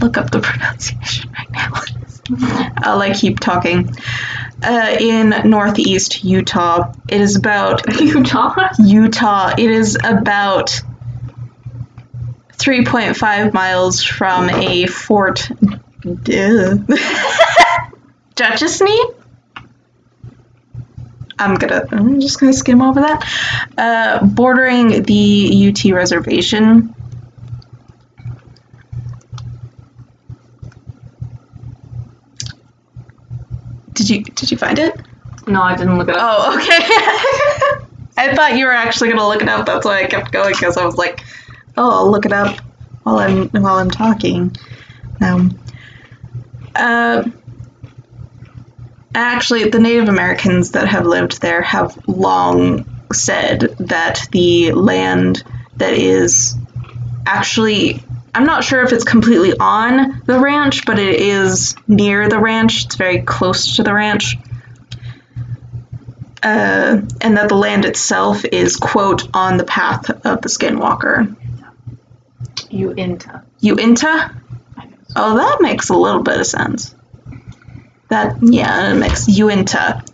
Look 0.00 0.16
up 0.16 0.30
the 0.30 0.40
pronunciation 0.42 1.30
right 1.32 1.50
now. 1.52 1.72
I'll 2.78 2.98
like 2.98 3.16
keep 3.18 3.38
talking. 3.38 3.94
Uh, 4.62 4.96
in 4.98 5.34
northeast 5.44 6.24
Utah, 6.24 6.92
it 7.08 7.20
is 7.20 7.36
about 7.36 7.82
Utah? 8.00 8.70
Utah. 8.82 9.54
It 9.56 9.70
is 9.70 9.96
about 10.02 10.82
3.5 12.58 13.52
miles 13.52 14.02
from 14.02 14.50
a 14.50 14.86
fort. 14.86 15.50
Duh. 16.22 16.76
Duchesney? 18.34 18.98
I'm 21.38 21.54
gonna. 21.54 21.86
I'm 21.90 22.20
just 22.20 22.40
gonna 22.40 22.52
skim 22.52 22.80
over 22.80 23.00
that. 23.00 23.24
Uh, 23.76 24.26
bordering 24.26 25.02
the 25.02 25.68
UT 25.68 25.92
reservation. 25.92 26.94
Did 33.92 34.10
you 34.10 34.22
did 34.24 34.50
you 34.50 34.56
find 34.56 34.78
it? 34.78 34.98
No, 35.46 35.62
I 35.62 35.76
didn't 35.76 35.98
look 35.98 36.08
it 36.08 36.16
up. 36.16 36.38
Oh, 36.38 36.56
okay. 36.56 37.86
I 38.18 38.34
thought 38.34 38.56
you 38.56 38.66
were 38.66 38.72
actually 38.72 39.10
gonna 39.10 39.26
look 39.26 39.42
it 39.42 39.48
up. 39.48 39.66
That's 39.66 39.84
why 39.84 40.02
I 40.02 40.06
kept 40.06 40.32
going 40.32 40.54
because 40.54 40.76
I 40.76 40.84
was 40.84 40.96
like, 40.96 41.22
"Oh, 41.76 41.90
I'll 41.90 42.10
look 42.10 42.26
it 42.26 42.32
up 42.32 42.60
while 43.02 43.18
I'm 43.18 43.48
while 43.48 43.76
I'm 43.76 43.90
talking." 43.90 44.56
No. 45.20 45.50
Uh, 46.74 47.24
actually, 49.14 49.68
the 49.70 49.78
Native 49.78 50.08
Americans 50.08 50.72
that 50.72 50.88
have 50.88 51.06
lived 51.06 51.40
there 51.40 51.62
have 51.62 51.98
long 52.06 52.84
said 53.12 53.60
that 53.78 54.28
the 54.32 54.72
land 54.72 55.42
that 55.76 55.94
is 55.94 56.54
actually 57.24 58.02
I'm 58.34 58.44
not 58.44 58.64
sure 58.64 58.82
if 58.82 58.92
it's 58.92 59.04
completely 59.04 59.54
on 59.58 60.22
the 60.26 60.38
ranch, 60.38 60.84
but 60.84 60.98
it 60.98 61.20
is 61.20 61.74
near 61.88 62.28
the 62.28 62.38
ranch. 62.38 62.84
It's 62.84 62.96
very 62.96 63.22
close 63.22 63.76
to 63.76 63.82
the 63.82 63.94
ranch 63.94 64.36
uh, 66.46 67.00
and 67.20 67.36
that 67.36 67.48
the 67.48 67.56
land 67.56 67.84
itself 67.84 68.44
is 68.44 68.76
quote 68.76 69.28
on 69.34 69.56
the 69.56 69.64
path 69.64 70.10
of 70.24 70.42
the 70.42 70.48
skinwalker 70.48 71.34
Uinta. 72.76 73.42
uinta 73.62 74.34
oh 75.16 75.36
that 75.36 75.58
makes 75.60 75.88
a 75.88 75.96
little 75.96 76.22
bit 76.22 76.40
of 76.40 76.46
sense. 76.46 76.94
That 78.08 78.36
yeah 78.42 78.92
it 78.92 78.96
makes 78.96 79.26
uinta 79.26 80.04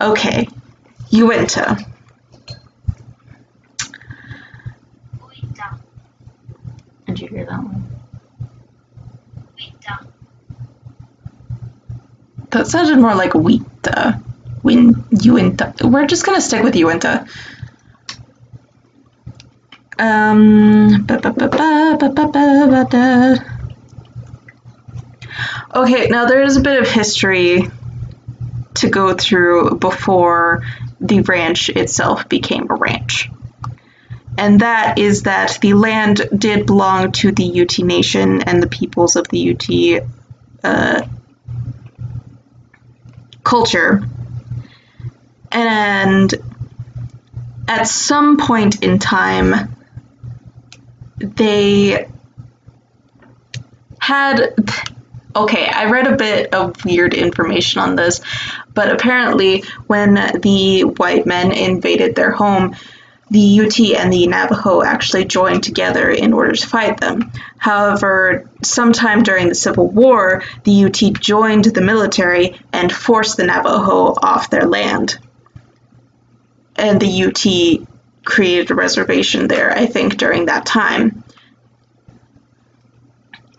okay 0.00 0.48
uinta 1.10 1.84
Uita, 5.20 5.78
Did 7.06 7.20
you 7.20 7.28
hear 7.28 7.46
that 7.46 7.58
one? 7.62 7.84
Uita, 9.58 10.06
that 12.50 12.66
sounded 12.66 12.98
more 12.98 13.14
like 13.14 13.32
wheata 13.32 13.96
uh, 13.96 14.12
win 14.62 14.94
uinta 15.10 15.74
we're 15.84 16.06
just 16.06 16.24
gonna 16.24 16.40
stick 16.40 16.62
with 16.62 16.74
uinta 16.74 17.26
um, 19.98 21.06
okay, 25.74 26.06
now 26.08 26.26
there 26.26 26.42
is 26.42 26.56
a 26.56 26.60
bit 26.60 26.80
of 26.80 26.88
history 26.88 27.68
to 28.74 28.88
go 28.88 29.14
through 29.14 29.76
before 29.78 30.64
the 31.00 31.20
ranch 31.22 31.68
itself 31.68 32.28
became 32.28 32.70
a 32.70 32.74
ranch. 32.74 33.30
And 34.36 34.60
that 34.60 34.98
is 34.98 35.24
that 35.24 35.58
the 35.60 35.74
land 35.74 36.28
did 36.36 36.66
belong 36.66 37.10
to 37.12 37.32
the 37.32 37.60
UT 37.60 37.80
Nation 37.80 38.42
and 38.42 38.62
the 38.62 38.68
peoples 38.68 39.16
of 39.16 39.26
the 39.28 39.50
UT 39.50 40.06
uh, 40.62 41.02
culture. 43.42 44.04
And 45.50 46.32
at 47.66 47.88
some 47.88 48.36
point 48.36 48.84
in 48.84 49.00
time, 49.00 49.74
they 51.18 52.08
had 53.98 54.54
okay, 55.36 55.66
I 55.66 55.90
read 55.90 56.06
a 56.06 56.16
bit 56.16 56.52
of 56.52 56.84
weird 56.84 57.14
information 57.14 57.80
on 57.80 57.94
this, 57.96 58.20
but 58.74 58.90
apparently, 58.90 59.62
when 59.86 60.14
the 60.14 60.82
white 60.82 61.26
men 61.26 61.52
invaded 61.52 62.16
their 62.16 62.32
home, 62.32 62.74
the 63.30 63.60
UT 63.60 63.78
and 64.00 64.12
the 64.12 64.26
Navajo 64.26 64.82
actually 64.82 65.26
joined 65.26 65.62
together 65.62 66.10
in 66.10 66.32
order 66.32 66.52
to 66.52 66.66
fight 66.66 66.98
them. 66.98 67.30
However, 67.58 68.50
sometime 68.62 69.22
during 69.22 69.48
the 69.48 69.54
Civil 69.54 69.88
War, 69.88 70.42
the 70.64 70.84
UT 70.84 71.20
joined 71.20 71.66
the 71.66 71.82
military 71.82 72.58
and 72.72 72.90
forced 72.90 73.36
the 73.36 73.44
Navajo 73.44 74.14
off 74.22 74.50
their 74.50 74.66
land. 74.66 75.18
And 76.74 77.00
the 77.00 77.24
UT 77.24 77.86
created 78.28 78.70
a 78.70 78.74
reservation 78.74 79.48
there, 79.48 79.70
I 79.70 79.86
think, 79.86 80.18
during 80.18 80.46
that 80.46 80.66
time. 80.66 81.24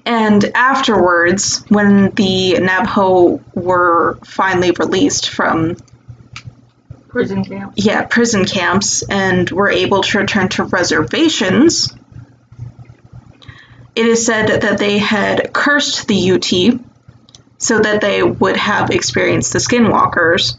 And 0.05 0.43
afterwards, 0.55 1.65
when 1.69 2.11
the 2.11 2.59
Navajo 2.59 3.41
were 3.53 4.19
finally 4.23 4.71
released 4.71 5.29
from 5.29 5.75
Prison 7.07 7.43
camp. 7.43 7.73
yeah, 7.75 8.03
prison 8.05 8.45
camps 8.45 9.01
and 9.09 9.49
were 9.49 9.69
able 9.69 10.03
to 10.03 10.19
return 10.19 10.49
to 10.49 10.63
reservations, 10.65 11.93
it 13.95 14.05
is 14.05 14.23
said 14.25 14.61
that 14.61 14.77
they 14.77 14.99
had 14.99 15.51
cursed 15.51 16.07
the 16.07 16.31
UT 16.31 16.79
so 17.57 17.79
that 17.79 18.01
they 18.01 18.21
would 18.23 18.55
have 18.55 18.91
experienced 18.91 19.53
the 19.53 19.59
skinwalkers. 19.59 20.55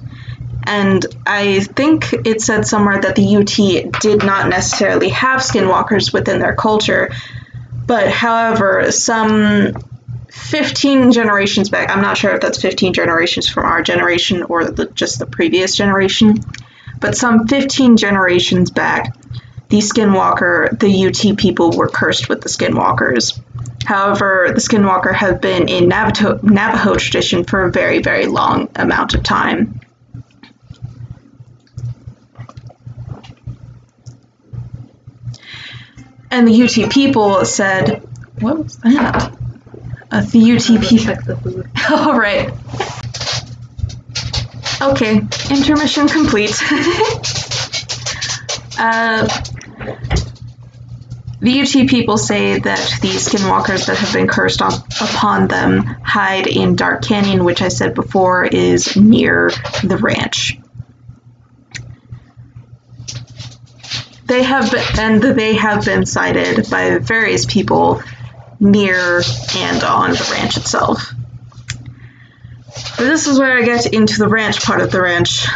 And 0.64 1.04
I 1.26 1.60
think 1.60 2.12
it 2.24 2.40
said 2.40 2.66
somewhere 2.66 3.00
that 3.00 3.16
the 3.16 3.36
UT 3.36 4.00
did 4.00 4.24
not 4.24 4.48
necessarily 4.48 5.08
have 5.10 5.40
skinwalkers 5.40 6.12
within 6.12 6.38
their 6.38 6.54
culture, 6.54 7.10
but 7.86 8.08
however, 8.08 8.92
some 8.92 9.72
15 10.30 11.12
generations 11.12 11.70
back, 11.70 11.90
I'm 11.90 12.02
not 12.02 12.16
sure 12.16 12.34
if 12.34 12.40
that's 12.40 12.60
15 12.60 12.92
generations 12.92 13.48
from 13.48 13.64
our 13.64 13.82
generation 13.82 14.44
or 14.44 14.64
the, 14.64 14.86
just 14.86 15.18
the 15.18 15.26
previous 15.26 15.74
generation, 15.74 16.38
but 17.00 17.16
some 17.16 17.48
15 17.48 17.96
generations 17.96 18.70
back, 18.70 19.16
the 19.70 19.78
Skinwalker, 19.78 20.78
the 20.78 21.06
UT 21.06 21.36
people 21.36 21.72
were 21.72 21.88
cursed 21.88 22.28
with 22.28 22.42
the 22.42 22.48
Skinwalkers. 22.48 23.40
However, 23.84 24.50
the 24.54 24.60
Skinwalker 24.60 25.14
have 25.14 25.40
been 25.40 25.68
in 25.68 25.88
Navajo, 25.88 26.38
Navajo 26.42 26.94
tradition 26.96 27.44
for 27.44 27.64
a 27.64 27.72
very, 27.72 28.00
very 28.00 28.26
long 28.26 28.68
amount 28.76 29.14
of 29.14 29.22
time. 29.22 29.79
And 36.30 36.46
the 36.46 36.62
UT 36.62 36.90
people 36.90 37.44
said, 37.44 38.02
what 38.40 38.58
was 38.58 38.76
that? 38.78 39.32
Uh, 40.10 40.22
the 40.22 40.52
UT 40.52 40.80
people. 40.82 41.14
All 41.90 42.18
right. 42.18 42.52
Okay, 44.82 45.16
intermission 45.50 46.08
complete. 46.08 46.50
uh, 48.78 49.28
the 51.40 51.60
UT 51.60 51.88
people 51.88 52.18
say 52.18 52.58
that 52.58 52.98
the 53.00 53.08
skinwalkers 53.08 53.86
that 53.86 53.96
have 53.96 54.12
been 54.12 54.28
cursed 54.28 54.62
on, 54.62 54.72
upon 55.00 55.48
them 55.48 55.82
hide 55.82 56.46
in 56.46 56.76
Dark 56.76 57.02
Canyon, 57.02 57.44
which 57.44 57.62
I 57.62 57.68
said 57.68 57.94
before 57.94 58.44
is 58.44 58.96
near 58.96 59.50
the 59.82 59.96
ranch. 59.98 60.59
They 64.30 64.44
have 64.44 64.72
and 64.96 65.20
they 65.20 65.54
have 65.54 65.84
been 65.84 66.06
sighted 66.06 66.70
by 66.70 66.98
various 66.98 67.44
people 67.44 68.00
near 68.60 69.22
and 69.56 69.82
on 69.82 70.10
the 70.12 70.28
ranch 70.32 70.56
itself. 70.56 71.12
But 72.96 73.06
this 73.06 73.26
is 73.26 73.40
where 73.40 73.58
I 73.58 73.62
get 73.62 73.92
into 73.92 74.18
the 74.18 74.28
ranch 74.28 74.62
part 74.62 74.80
of 74.82 74.92
the 74.92 75.02
ranch, 75.02 75.48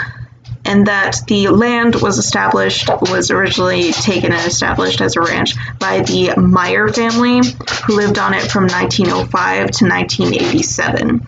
and 0.65 0.89
that 0.89 1.21
the 1.29 1.49
land 1.49 1.95
was 1.95 2.19
established, 2.19 2.89
was 3.03 3.31
originally 3.31 3.93
taken 3.93 4.33
and 4.33 4.45
established 4.45 5.01
as 5.01 5.15
a 5.15 5.21
ranch 5.21 5.55
by 5.79 6.01
the 6.01 6.35
Meyer 6.37 6.89
family, 6.89 7.43
who 7.87 7.95
lived 7.95 8.19
on 8.19 8.35
it 8.35 8.51
from 8.51 8.65
1905 8.65 9.71
to 9.71 9.85
1987. 9.87 11.25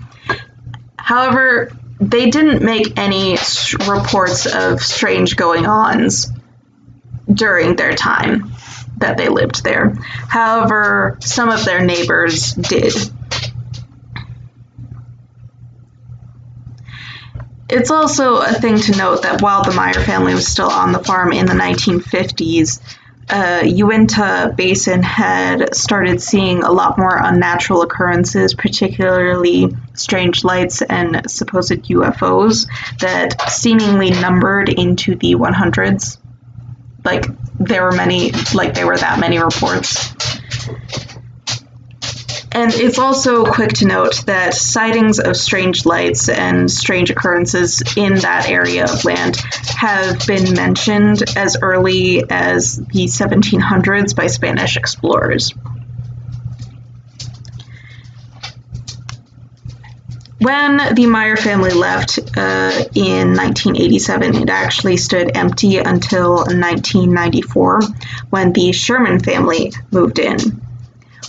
However, 0.98 1.70
they 2.00 2.28
didn't 2.28 2.64
make 2.64 2.98
any 2.98 3.38
reports 3.86 4.46
of 4.46 4.82
strange 4.82 5.36
going 5.36 5.64
ons 5.64 6.32
during 7.32 7.76
their 7.76 7.94
time 7.94 8.52
that 8.98 9.16
they 9.16 9.28
lived 9.28 9.62
there. 9.62 9.94
However, 10.28 11.18
some 11.20 11.48
of 11.48 11.64
their 11.64 11.84
neighbors 11.84 12.52
did. 12.52 12.94
It's 17.68 17.90
also 17.90 18.36
a 18.36 18.52
thing 18.52 18.78
to 18.78 18.96
note 18.96 19.22
that 19.22 19.42
while 19.42 19.64
the 19.64 19.72
Meyer 19.72 19.94
family 19.94 20.34
was 20.34 20.46
still 20.46 20.70
on 20.70 20.92
the 20.92 21.02
farm 21.02 21.32
in 21.32 21.46
the 21.46 21.52
1950s, 21.52 22.80
uh, 23.28 23.62
Uinta 23.64 24.54
Basin 24.56 25.02
had 25.02 25.74
started 25.74 26.22
seeing 26.22 26.62
a 26.62 26.70
lot 26.70 26.96
more 26.96 27.18
unnatural 27.20 27.82
occurrences, 27.82 28.54
particularly 28.54 29.76
strange 29.94 30.44
lights 30.44 30.80
and 30.82 31.28
supposed 31.28 31.72
UFOs 31.72 32.68
that 33.00 33.50
seemingly 33.50 34.10
numbered 34.10 34.68
into 34.68 35.16
the 35.16 35.34
100s. 35.34 36.18
Like, 37.06 37.24
there 37.58 37.84
were 37.84 37.92
many, 37.92 38.32
like, 38.52 38.74
there 38.74 38.86
were 38.86 38.98
that 38.98 39.18
many 39.18 39.38
reports. 39.38 40.12
And 42.52 42.72
it's 42.72 42.98
also 42.98 43.44
quick 43.44 43.74
to 43.74 43.86
note 43.86 44.24
that 44.26 44.54
sightings 44.54 45.18
of 45.20 45.36
strange 45.36 45.84
lights 45.84 46.28
and 46.28 46.70
strange 46.70 47.10
occurrences 47.10 47.82
in 47.96 48.14
that 48.20 48.48
area 48.48 48.84
of 48.84 49.04
land 49.04 49.36
have 49.76 50.26
been 50.26 50.54
mentioned 50.54 51.22
as 51.36 51.58
early 51.60 52.24
as 52.30 52.76
the 52.76 53.04
1700s 53.04 54.16
by 54.16 54.26
Spanish 54.26 54.76
explorers. 54.78 55.52
When 60.38 60.94
the 60.94 61.06
Meyer 61.06 61.36
family 61.36 61.70
left 61.70 62.18
uh, 62.36 62.84
in 62.94 63.34
1987, 63.34 64.36
it 64.36 64.50
actually 64.50 64.98
stood 64.98 65.36
empty 65.36 65.78
until 65.78 66.36
1994 66.36 67.80
when 68.30 68.52
the 68.52 68.72
Sherman 68.72 69.18
family 69.20 69.72
moved 69.90 70.18
in 70.18 70.60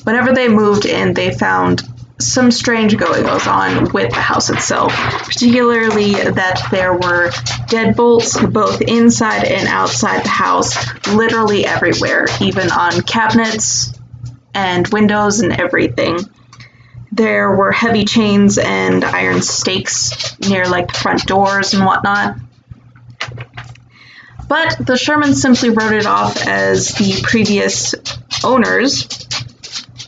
whenever 0.07 0.33
they 0.33 0.47
moved 0.47 0.85
in, 0.85 1.13
they 1.13 1.31
found 1.33 1.83
some 2.17 2.49
strange 2.49 2.95
goings 2.95 3.45
on 3.45 3.91
with 3.91 4.09
the 4.09 4.21
house 4.21 4.49
itself, 4.49 4.93
particularly 5.25 6.13
that 6.13 6.65
there 6.71 6.93
were 6.93 7.29
deadbolts 7.67 8.51
both 8.53 8.81
inside 8.81 9.43
and 9.43 9.67
outside 9.67 10.23
the 10.23 10.29
house, 10.29 10.73
literally 11.09 11.65
everywhere, 11.65 12.25
even 12.39 12.71
on 12.71 13.01
cabinets 13.01 13.93
and 14.53 14.87
windows 14.87 15.41
and 15.41 15.51
everything. 15.59 16.17
There 17.17 17.51
were 17.51 17.71
heavy 17.71 18.05
chains 18.05 18.59
and 18.59 19.03
iron 19.03 19.41
stakes 19.41 20.39
near 20.47 20.67
like 20.67 20.93
the 20.93 20.99
front 20.99 21.25
doors 21.25 21.73
and 21.73 21.83
whatnot. 21.83 22.35
But 24.47 24.77
the 24.77 24.93
Shermans 24.93 25.41
simply 25.41 25.71
wrote 25.71 25.93
it 25.93 26.05
off 26.05 26.37
as 26.45 26.93
the 26.93 27.19
previous 27.23 27.95
owners 28.43 29.07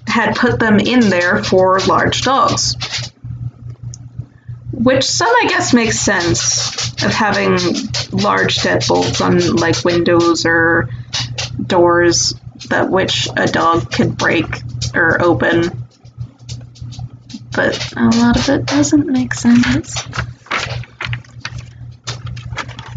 had 0.06 0.36
put 0.36 0.60
them 0.60 0.80
in 0.80 1.10
there 1.10 1.43
for 1.43 1.80
large 1.80 2.22
dogs. 2.22 2.76
Which 4.72 5.04
some 5.04 5.30
I 5.30 5.48
guess 5.50 5.74
makes 5.74 6.00
sense 6.00 7.04
of 7.04 7.12
having 7.12 7.54
large 8.12 8.60
deadbolts 8.60 9.19
on 9.19 9.56
like 9.56 9.84
windows 9.84 10.45
or 10.45 10.89
doors 11.65 12.36
that 12.69 12.91
which 12.91 13.28
a 13.36 13.48
dog 13.48 13.91
could 13.91 14.15
break 14.15 14.45
or 14.93 15.19
open. 15.22 15.79
But 17.60 17.93
a 17.98 18.06
lot 18.06 18.38
of 18.38 18.48
it 18.48 18.65
doesn't 18.65 19.08
make 19.08 19.34
sense. 19.34 19.93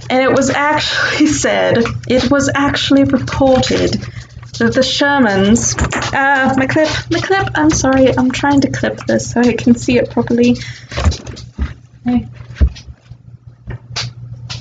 And 0.09 0.23
it 0.23 0.31
was 0.31 0.51
actually 0.51 1.27
said, 1.43 1.79
it 2.07 2.31
was 2.31 2.49
actually 2.55 3.03
reported 3.03 3.95
that 4.61 4.73
the 4.73 4.83
Shermans. 4.83 5.75
Ah, 6.15 6.55
my 6.57 6.69
clip, 6.69 6.89
my 7.11 7.19
clip. 7.19 7.49
I'm 7.57 7.71
sorry, 7.71 8.17
I'm 8.17 8.31
trying 8.31 8.61
to 8.61 8.71
clip 8.71 8.99
this 9.05 9.33
so 9.33 9.41
I 9.41 9.55
can 9.55 9.75
see 9.75 9.99
it 9.99 10.11
properly. 10.11 10.55
Hey. 12.05 12.29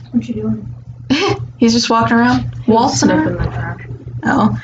What 0.10 0.28
you 0.28 0.34
doing? 0.34 0.74
He's 1.60 1.74
just 1.74 1.92
walking 1.92 2.18
around, 2.18 2.56
waltzing 2.66 3.12
around. 3.12 4.18
Oh. 4.24 4.60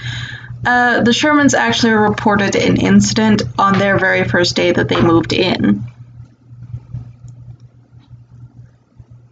Uh, 0.67 1.01
the 1.01 1.11
Shermans 1.11 1.53
actually 1.53 1.93
reported 1.93 2.57
an 2.57 2.75
incident 2.75 3.41
on 3.57 3.79
their 3.79 3.97
very 3.97 4.27
first 4.27 4.53
day 4.53 4.73
that 4.73 4.89
they 4.89 4.99
moved 5.01 5.31
in. 5.31 5.81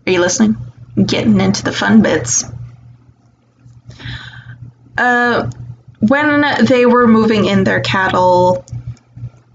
Are 0.07 0.11
you 0.13 0.21
listening? 0.21 0.55
Getting 0.95 1.41
into 1.41 1.61
the 1.61 1.73
fun 1.73 2.01
bits. 2.01 2.45
Uh, 4.97 5.51
when 5.99 6.65
they 6.65 6.85
were 6.85 7.05
moving 7.05 7.43
in 7.43 7.65
their 7.65 7.81
cattle 7.81 8.63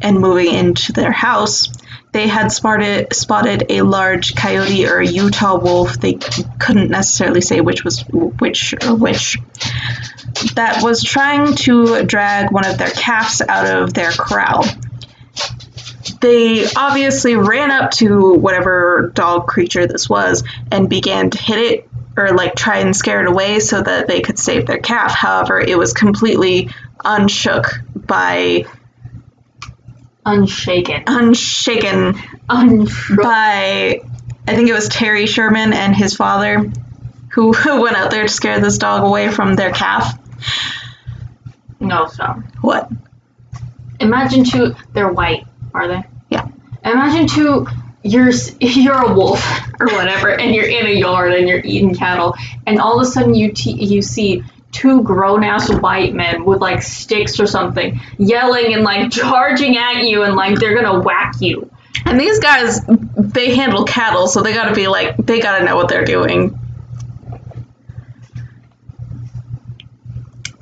and 0.03 0.21
moving 0.21 0.53
into 0.53 0.93
their 0.93 1.13
house, 1.13 1.73
they 2.13 2.27
had 2.27 2.51
spotted 2.51 3.15
spotted 3.15 3.67
a 3.69 3.83
large 3.83 4.35
coyote 4.35 4.87
or 4.87 4.99
a 4.99 5.07
Utah 5.07 5.59
wolf. 5.59 6.01
They 6.01 6.15
couldn't 6.15 6.91
necessarily 6.91 7.41
say 7.41 7.61
which 7.61 7.85
was 7.85 8.01
which 8.11 8.75
or 8.85 8.95
which. 8.95 9.39
That 10.55 10.83
was 10.83 11.03
trying 11.03 11.55
to 11.57 12.05
drag 12.05 12.51
one 12.53 12.67
of 12.67 12.79
their 12.79 12.91
calves 12.91 13.43
out 13.43 13.67
of 13.67 13.95
their 13.95 14.11
corral. 14.13 14.65
They 16.21 16.67
obviously 16.77 17.37
ran 17.37 17.71
up 17.71 17.93
to 17.93 18.35
whatever 18.35 19.13
dog 19.15 19.47
creature 19.47 19.87
this 19.87 20.09
was 20.09 20.43
and 20.71 20.89
began 20.89 21.31
to 21.31 21.39
hit 21.39 21.59
it 21.59 21.89
or 22.17 22.33
like 22.33 22.57
try 22.57 22.79
and 22.79 22.95
scare 22.95 23.21
it 23.23 23.29
away 23.29 23.61
so 23.61 23.81
that 23.81 24.09
they 24.09 24.21
could 24.21 24.39
save 24.39 24.67
their 24.67 24.79
calf. 24.79 25.13
However, 25.13 25.61
it 25.61 25.79
was 25.79 25.93
completely 25.93 26.71
unshook 27.05 27.67
by 27.95 28.67
Unshaken. 30.27 31.05
unshaken 31.07 32.15
Unshook. 32.49 33.23
by 33.23 34.01
I 34.47 34.55
think 34.55 34.69
it 34.69 34.75
was 34.75 34.89
Terry 34.89 35.27
Sherman 35.27 35.73
and 35.73 35.95
his 35.95 36.15
father 36.15 36.71
who 37.33 37.51
went 37.67 37.97
out 37.97 38.11
there 38.11 38.25
to 38.25 38.29
scare 38.29 38.61
this 38.61 38.79
dog 38.79 39.05
away 39.05 39.31
from 39.31 39.55
their 39.55 39.73
calf. 39.73 40.19
No, 41.79 42.07
stop. 42.07 42.41
What? 42.61 42.91
Imagine 44.01 44.45
two. 44.45 44.75
They're 44.93 45.13
white, 45.13 45.47
are 45.75 45.89
they? 45.89 46.03
Yeah. 46.31 46.49
Imagine 46.85 47.27
two. 47.27 47.67
You're 48.03 48.31
you're 48.61 49.11
a 49.11 49.15
wolf 49.15 49.45
or 49.79 49.87
whatever, 49.87 50.31
and 50.31 50.55
you're 50.55 50.69
in 50.69 50.87
a 50.87 50.93
yard 50.93 51.33
and 51.33 51.49
you're 51.49 51.61
eating 51.63 51.95
cattle, 51.95 52.35
and 52.67 52.81
all 52.81 53.01
of 53.01 53.07
a 53.07 53.11
sudden 53.11 53.35
you 53.35 53.53
you 53.57 54.03
see 54.03 54.43
two 54.73 55.03
grown 55.03 55.43
ass 55.43 55.71
white 55.71 56.15
men 56.15 56.45
with 56.45 56.61
like 56.61 56.83
sticks 56.83 57.41
or 57.41 57.47
something 57.47 58.01
yelling 58.19 58.75
and 58.75 58.83
like 58.83 59.11
charging 59.11 59.77
at 59.77 60.05
you 60.05 60.23
and 60.23 60.37
like 60.37 60.59
they're 60.59 60.81
gonna 60.81 61.01
whack 61.01 61.35
you. 61.41 61.71
And 62.07 62.19
these 62.19 62.39
guys, 62.39 62.81
they 63.17 63.55
handle 63.55 63.85
cattle, 63.85 64.27
so 64.27 64.43
they 64.43 64.53
gotta 64.55 64.75
be 64.75 64.89
like, 64.89 65.17
they 65.17 65.41
gotta 65.41 65.65
know 65.65 65.77
what 65.77 65.89
they're 65.89 66.05
doing. 66.05 66.59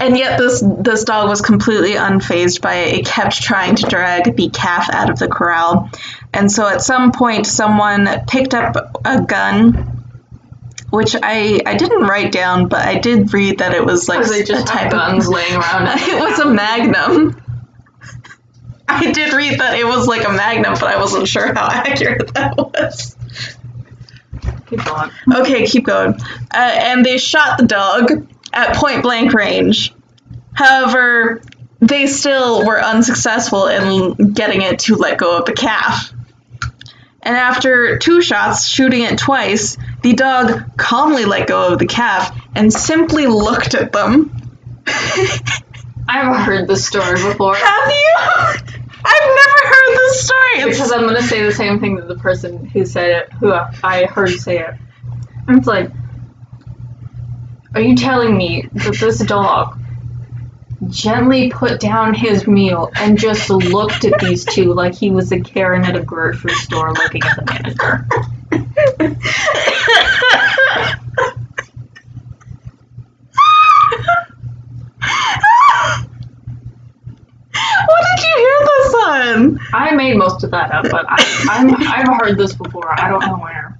And 0.00 0.16
yet, 0.16 0.38
this 0.38 0.62
this 0.64 1.02
dog 1.04 1.28
was 1.28 1.40
completely 1.40 1.92
unfazed 1.92 2.60
by 2.60 2.74
it. 2.76 2.98
It 2.98 3.06
kept 3.06 3.42
trying 3.42 3.76
to 3.76 3.86
drag 3.86 4.36
the 4.36 4.48
calf 4.48 4.88
out 4.92 5.10
of 5.10 5.18
the 5.18 5.26
corral, 5.26 5.90
and 6.32 6.50
so 6.50 6.68
at 6.68 6.82
some 6.82 7.10
point, 7.10 7.46
someone 7.46 8.08
picked 8.28 8.54
up 8.54 9.00
a 9.04 9.22
gun, 9.22 9.87
which 10.90 11.14
I 11.22 11.60
I 11.66 11.76
didn't 11.76 12.02
write 12.02 12.32
down, 12.32 12.68
but 12.68 12.80
I 12.86 12.98
did 12.98 13.32
read 13.32 13.58
that 13.58 13.74
it 13.74 13.84
was 13.84 14.08
like 14.08 14.26
they 14.26 14.42
a 14.42 14.44
just 14.44 14.66
type 14.66 14.84
have 14.84 14.92
of 14.92 14.98
guns 14.98 15.28
laying 15.28 15.54
around. 15.54 15.88
it 16.00 16.20
was 16.20 16.38
a 16.38 16.48
magnum. 16.50 17.40
I 18.88 19.12
did 19.12 19.34
read 19.34 19.60
that 19.60 19.78
it 19.78 19.84
was 19.84 20.06
like 20.06 20.26
a 20.26 20.32
magnum, 20.32 20.74
but 20.74 20.84
I 20.84 20.98
wasn't 20.98 21.28
sure 21.28 21.52
how 21.52 21.68
accurate 21.70 22.32
that 22.34 22.56
was. 22.56 23.16
Keep 24.66 24.84
going. 24.84 25.10
Okay, 25.34 25.66
keep 25.66 25.84
going. 25.84 26.14
Uh, 26.14 26.54
and 26.54 27.04
they 27.04 27.18
shot 27.18 27.58
the 27.58 27.66
dog 27.66 28.26
at 28.52 28.76
point 28.76 29.02
blank 29.02 29.34
range. 29.34 29.94
However, 30.52 31.42
they 31.80 32.06
still 32.06 32.66
were 32.66 32.82
unsuccessful 32.82 33.66
in 33.66 34.32
getting 34.32 34.62
it 34.62 34.80
to 34.80 34.96
let 34.96 35.18
go 35.18 35.38
of 35.38 35.44
the 35.44 35.52
calf. 35.52 36.12
And 37.22 37.36
after 37.36 37.98
two 37.98 38.22
shots, 38.22 38.66
shooting 38.66 39.02
it 39.02 39.18
twice, 39.18 39.76
the 40.02 40.12
dog 40.14 40.76
calmly 40.76 41.24
let 41.24 41.46
go 41.48 41.72
of 41.72 41.78
the 41.78 41.86
calf 41.86 42.36
and 42.54 42.72
simply 42.72 43.26
looked 43.26 43.74
at 43.74 43.92
them. 43.92 44.32
I've 46.08 46.36
heard 46.44 46.68
this 46.68 46.86
story 46.86 47.22
before. 47.22 47.54
Have 47.54 47.90
you? 47.90 48.14
I've 49.04 49.36
never 49.36 49.68
heard 49.68 49.96
this 49.96 50.24
story. 50.24 50.64
Because 50.64 50.92
I'm 50.92 51.02
gonna 51.02 51.22
say 51.22 51.42
the 51.42 51.52
same 51.52 51.80
thing 51.80 51.96
that 51.96 52.08
the 52.08 52.16
person 52.16 52.66
who 52.66 52.84
said 52.86 53.10
it, 53.10 53.32
who 53.34 53.52
I 53.52 54.06
heard 54.06 54.30
say 54.30 54.60
it. 54.60 54.74
It's 55.48 55.66
like, 55.66 55.90
are 57.74 57.80
you 57.80 57.96
telling 57.96 58.36
me 58.36 58.68
that 58.72 58.96
this 58.98 59.18
dog 59.18 59.78
gently 60.88 61.50
put 61.50 61.80
down 61.80 62.14
his 62.14 62.46
meal 62.46 62.90
and 62.94 63.18
just 63.18 63.50
looked 63.50 64.04
at 64.04 64.20
these 64.20 64.44
two 64.44 64.72
like 64.72 64.94
he 64.94 65.10
was 65.10 65.32
a 65.32 65.40
Karen 65.40 65.84
at 65.84 65.96
a 65.96 66.02
grocery 66.02 66.54
store 66.54 66.92
looking 66.92 67.22
at 67.24 67.36
the 67.36 67.44
manager? 67.44 68.06
What 68.50 68.60
did 78.04 78.22
you 78.22 78.34
hear 78.36 78.66
this 78.66 78.94
on? 78.94 79.58
I 79.72 79.94
made 79.94 80.16
most 80.16 80.44
of 80.44 80.50
that 80.52 80.72
up, 80.72 80.84
but 80.90 81.06
I, 81.08 81.16
I've 81.96 82.20
heard 82.20 82.38
this 82.38 82.54
before. 82.54 82.90
I 83.00 83.08
don't 83.08 83.24
know 83.24 83.36
where. 83.38 83.78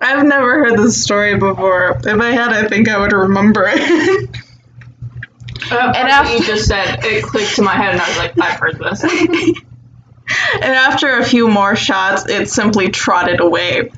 I've 0.00 0.24
never 0.26 0.64
heard 0.64 0.78
this 0.78 1.02
story 1.02 1.36
before. 1.36 1.98
If 2.04 2.20
I 2.20 2.30
had, 2.30 2.52
I 2.52 2.68
think 2.68 2.88
I 2.88 2.98
would 2.98 3.12
remember 3.12 3.64
it. 3.66 4.28
Uh, 5.70 5.92
And 5.96 6.08
after 6.08 6.36
you 6.36 6.44
just 6.44 6.66
said 6.66 7.00
it 7.04 7.24
clicked 7.24 7.56
to 7.56 7.62
my 7.62 7.72
head, 7.74 7.92
and 7.92 8.00
I 8.00 8.08
was 8.08 8.18
like, 8.18 8.38
I've 8.38 8.58
heard 8.60 8.78
this. 8.78 9.04
and 10.54 10.64
after 10.64 11.18
a 11.18 11.24
few 11.24 11.48
more 11.48 11.76
shots, 11.76 12.28
it 12.28 12.48
simply 12.48 12.90
trotted 12.90 13.40
away. 13.40 13.90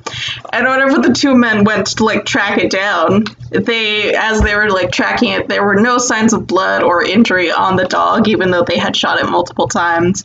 And 0.51 0.67
whenever 0.67 0.99
the 0.99 1.13
two 1.13 1.35
men 1.35 1.63
went 1.63 1.87
to 1.87 2.03
like 2.03 2.25
track 2.25 2.57
it 2.57 2.71
down, 2.71 3.25
they, 3.51 4.13
as 4.15 4.41
they 4.41 4.55
were 4.55 4.69
like 4.69 4.91
tracking 4.91 5.31
it, 5.31 5.47
there 5.47 5.63
were 5.63 5.75
no 5.75 5.97
signs 5.97 6.33
of 6.33 6.47
blood 6.47 6.83
or 6.83 7.03
injury 7.03 7.51
on 7.51 7.75
the 7.75 7.85
dog, 7.85 8.27
even 8.27 8.51
though 8.51 8.63
they 8.63 8.77
had 8.77 8.95
shot 8.95 9.19
it 9.19 9.29
multiple 9.29 9.67
times. 9.67 10.23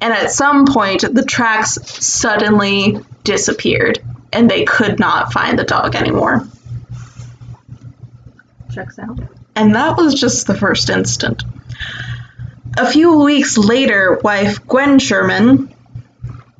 And 0.00 0.12
at 0.12 0.32
some 0.32 0.66
point, 0.66 1.02
the 1.02 1.24
tracks 1.24 1.78
suddenly 1.82 2.98
disappeared, 3.22 3.98
and 4.32 4.50
they 4.50 4.64
could 4.64 4.98
not 4.98 5.32
find 5.32 5.58
the 5.58 5.64
dog 5.64 5.94
anymore. 5.94 6.46
Checks 8.72 8.98
out. 8.98 9.18
And 9.56 9.74
that 9.74 9.96
was 9.96 10.14
just 10.14 10.46
the 10.46 10.54
first 10.54 10.88
instant. 10.88 11.42
A 12.78 12.90
few 12.90 13.22
weeks 13.24 13.58
later, 13.58 14.18
wife 14.22 14.66
Gwen 14.66 14.98
Sherman, 14.98 15.74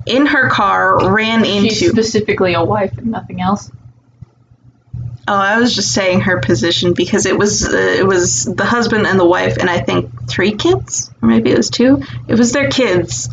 in 0.06 0.26
her 0.26 0.48
car, 0.48 1.12
ran 1.12 1.44
She's 1.44 1.82
into. 1.82 1.90
specifically 1.90 2.54
a 2.54 2.64
wife 2.64 2.96
and 2.98 3.08
nothing 3.10 3.40
else. 3.40 3.70
Oh, 5.28 5.34
I 5.34 5.60
was 5.60 5.74
just 5.74 5.92
saying 5.92 6.22
her 6.22 6.40
position 6.40 6.92
because 6.94 7.24
it 7.26 7.38
was 7.38 7.64
uh, 7.64 7.76
it 7.76 8.04
was 8.06 8.44
the 8.44 8.64
husband 8.64 9.06
and 9.06 9.20
the 9.20 9.24
wife, 9.26 9.58
and 9.58 9.70
I 9.70 9.78
think 9.78 10.28
three 10.28 10.52
kids, 10.52 11.10
or 11.22 11.28
maybe 11.28 11.50
it 11.52 11.56
was 11.56 11.70
two. 11.70 12.02
It 12.26 12.36
was 12.36 12.52
their 12.52 12.68
kids. 12.68 13.28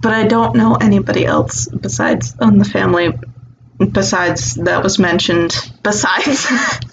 But 0.00 0.14
I 0.14 0.26
don't 0.26 0.56
know 0.56 0.76
anybody 0.76 1.26
else 1.26 1.68
besides 1.68 2.34
on 2.40 2.56
the 2.56 2.64
family. 2.64 3.12
Besides 3.92 4.56
that 4.56 4.82
was 4.82 4.98
mentioned. 4.98 5.54
Besides 5.82 6.48
the 6.48 6.92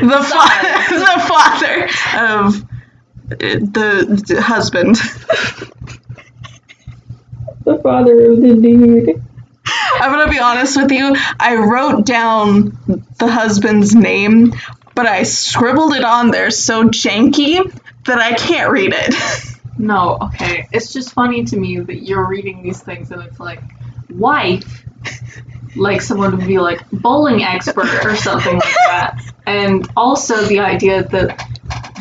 fa- 0.00 0.94
the 0.94 1.24
father 1.28 1.84
of 2.18 2.62
uh, 3.32 3.36
the, 3.38 4.24
the 4.26 4.42
husband. 4.42 4.96
The 7.64 7.78
father 7.78 8.32
of 8.32 8.40
the 8.40 8.54
dude. 8.54 9.22
I'm 9.94 10.12
gonna 10.12 10.30
be 10.30 10.38
honest 10.38 10.76
with 10.76 10.90
you. 10.90 11.16
I 11.38 11.56
wrote 11.56 12.04
down 12.04 12.78
the 13.18 13.28
husband's 13.28 13.94
name, 13.94 14.52
but 14.94 15.06
I 15.06 15.22
scribbled 15.24 15.94
it 15.94 16.04
on 16.04 16.30
there 16.30 16.50
so 16.50 16.84
janky 16.84 17.60
that 18.04 18.18
I 18.18 18.34
can't 18.34 18.70
read 18.70 18.92
it. 18.94 19.14
No, 19.78 20.18
okay. 20.22 20.68
It's 20.72 20.92
just 20.92 21.12
funny 21.12 21.44
to 21.44 21.56
me 21.56 21.80
that 21.80 22.02
you're 22.02 22.26
reading 22.26 22.62
these 22.62 22.80
things 22.80 23.10
and 23.10 23.22
it's 23.22 23.38
like, 23.38 23.62
wife. 24.10 24.84
Like 25.76 26.00
someone 26.00 26.36
would 26.36 26.46
be 26.46 26.58
like, 26.58 26.88
bowling 26.90 27.42
expert 27.42 28.04
or 28.04 28.16
something 28.16 28.54
like 28.54 28.74
that. 28.86 29.20
And 29.46 29.88
also 29.96 30.42
the 30.44 30.60
idea 30.60 31.04
that 31.04 31.38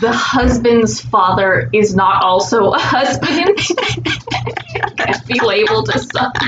the 0.01 0.11
husband's 0.11 0.99
father 1.01 1.69
is 1.73 1.95
not 1.95 2.23
also 2.23 2.71
a 2.71 2.79
husband. 2.79 3.57
Can't 4.97 5.27
be 5.27 5.39
labeled 5.39 5.89
as 5.89 6.07
such. 6.11 6.43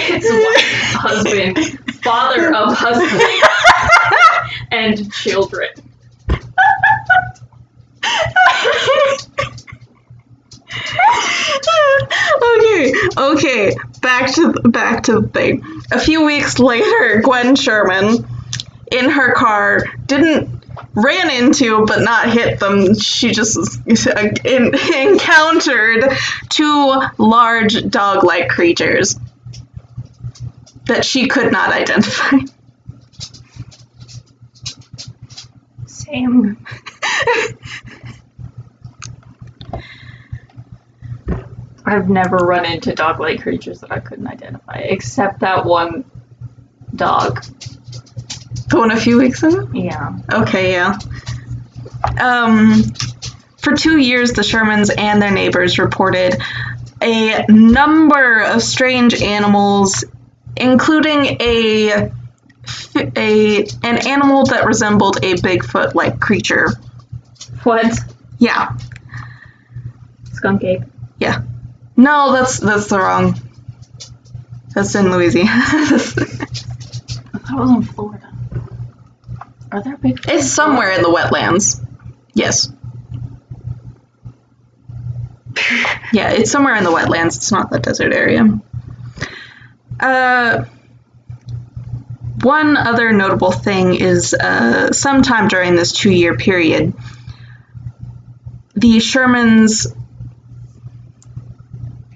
It's 0.00 0.30
wife, 0.30 0.92
husband, 0.94 1.58
father 2.02 2.54
of 2.54 2.74
husband, 2.76 3.42
and 4.70 5.12
children. 5.12 5.68
okay, 12.56 12.92
okay. 13.16 13.76
Back 14.00 14.34
to 14.34 14.52
back 14.64 15.02
to 15.04 15.20
the 15.20 15.28
thing. 15.28 15.64
A 15.90 15.98
few 15.98 16.24
weeks 16.24 16.58
later, 16.58 17.20
Gwen 17.22 17.56
Sherman, 17.56 18.26
in 18.92 19.10
her 19.10 19.34
car, 19.34 19.84
didn't 20.06 20.58
ran 20.94 21.30
into 21.30 21.84
but 21.86 22.02
not 22.02 22.30
hit 22.30 22.60
them. 22.60 22.94
She 22.98 23.32
just 23.32 23.80
in, 23.86 24.74
encountered 24.94 26.12
two 26.48 27.00
large 27.18 27.88
dog-like 27.88 28.48
creatures 28.48 29.18
that 30.86 31.04
she 31.04 31.28
could 31.28 31.52
not 31.52 31.72
identify. 31.72 32.38
Same. 35.86 36.64
I've 41.88 42.08
never 42.08 42.36
run 42.36 42.64
into 42.64 42.94
dog-like 42.94 43.42
creatures 43.42 43.80
that 43.80 43.90
I 43.92 44.00
couldn't 44.00 44.26
identify, 44.26 44.78
except 44.78 45.40
that 45.40 45.64
one 45.64 46.04
dog. 46.94 47.44
The 48.68 48.76
one 48.78 48.90
a 48.90 49.00
few 49.00 49.18
weeks 49.18 49.42
ago. 49.42 49.68
Yeah. 49.72 50.18
Okay, 50.32 50.72
yeah. 50.72 50.98
Um, 52.20 52.82
for 53.58 53.74
two 53.74 53.96
years, 53.98 54.32
the 54.32 54.42
Shermans 54.42 54.90
and 54.96 55.20
their 55.20 55.30
neighbors 55.30 55.78
reported 55.78 56.36
a 57.00 57.44
number 57.48 58.42
of 58.42 58.62
strange 58.62 59.20
animals, 59.22 60.04
including 60.56 61.36
a 61.40 62.10
a 63.16 63.64
an 63.82 64.06
animal 64.06 64.44
that 64.46 64.66
resembled 64.66 65.18
a 65.18 65.34
Bigfoot-like 65.34 66.20
creature. 66.20 66.68
What? 67.62 67.98
Yeah, 68.38 68.76
Skunk 70.32 70.62
ape. 70.64 70.82
yeah. 71.18 71.42
No, 71.98 72.32
that's 72.32 72.60
that's 72.60 72.86
the 72.86 72.98
wrong. 72.98 73.34
That's 74.72 74.94
in 74.94 75.10
Louisiana. 75.10 75.50
I 75.50 75.98
thought 77.38 77.50
it 77.50 77.56
was 77.56 77.70
in 77.70 77.82
Florida. 77.82 78.32
Are 79.72 79.82
there 79.82 79.96
big? 79.96 80.20
it's 80.28 80.46
somewhere 80.48 80.92
in 80.92 81.02
the 81.02 81.08
wetlands. 81.08 81.84
Yes. 82.34 82.70
Yeah, 86.12 86.30
it's 86.30 86.52
somewhere 86.52 86.76
in 86.76 86.84
the 86.84 86.90
wetlands. 86.90 87.36
It's 87.36 87.50
not 87.50 87.68
the 87.70 87.80
desert 87.80 88.14
area. 88.14 88.60
Uh, 89.98 90.64
one 92.42 92.76
other 92.76 93.12
notable 93.12 93.50
thing 93.50 93.96
is 93.96 94.34
uh, 94.34 94.92
sometime 94.92 95.48
during 95.48 95.74
this 95.74 95.90
two 95.90 96.12
year 96.12 96.36
period, 96.36 96.94
the 98.76 98.98
Shermans. 98.98 99.92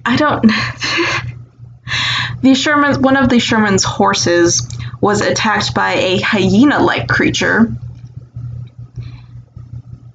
I 0.05 0.17
don't. 0.17 0.43
the 2.43 2.53
Shermans, 2.53 3.01
one 3.01 3.17
of 3.17 3.29
the 3.29 3.39
Sherman's 3.39 3.85
horses 3.85 4.69
was 5.01 5.21
attacked 5.21 5.75
by 5.75 5.95
a 5.95 6.21
hyena 6.21 6.83
like 6.83 7.09
creature. 7.09 7.75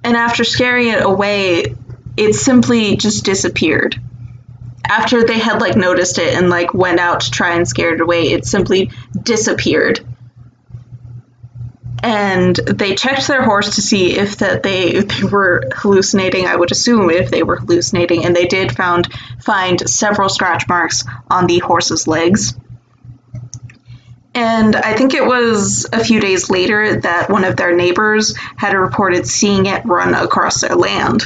And 0.04 0.16
after 0.16 0.44
scaring 0.44 0.88
it 0.88 1.02
away, 1.02 1.74
it 2.16 2.34
simply 2.34 2.96
just 2.96 3.24
disappeared. 3.24 4.00
After 4.88 5.24
they 5.24 5.38
had 5.38 5.60
like 5.60 5.76
noticed 5.76 6.18
it 6.18 6.34
and 6.34 6.48
like 6.48 6.72
went 6.72 6.98
out 6.98 7.20
to 7.20 7.30
try 7.30 7.54
and 7.54 7.68
scare 7.68 7.94
it 7.94 8.00
away, 8.00 8.30
it 8.30 8.46
simply 8.46 8.90
disappeared. 9.22 10.00
And 12.02 12.54
they 12.56 12.94
checked 12.94 13.26
their 13.26 13.42
horse 13.42 13.74
to 13.74 13.82
see 13.82 14.16
if 14.16 14.36
that 14.38 14.62
they, 14.62 14.88
if 14.88 15.08
they 15.08 15.24
were 15.24 15.64
hallucinating. 15.74 16.46
I 16.46 16.56
would 16.56 16.70
assume 16.70 17.10
if 17.10 17.30
they 17.30 17.42
were 17.42 17.56
hallucinating, 17.56 18.24
and 18.24 18.34
they 18.34 18.46
did 18.46 18.76
found 18.76 19.12
find 19.40 19.88
several 19.88 20.28
scratch 20.28 20.68
marks 20.68 21.04
on 21.30 21.46
the 21.46 21.58
horse's 21.58 22.06
legs. 22.06 22.54
And 24.34 24.76
I 24.76 24.94
think 24.94 25.14
it 25.14 25.26
was 25.26 25.88
a 25.92 26.04
few 26.04 26.20
days 26.20 26.48
later 26.48 27.00
that 27.00 27.28
one 27.28 27.42
of 27.42 27.56
their 27.56 27.74
neighbors 27.74 28.36
had 28.56 28.74
reported 28.74 29.26
seeing 29.26 29.66
it 29.66 29.84
run 29.84 30.14
across 30.14 30.60
their 30.60 30.76
land. 30.76 31.24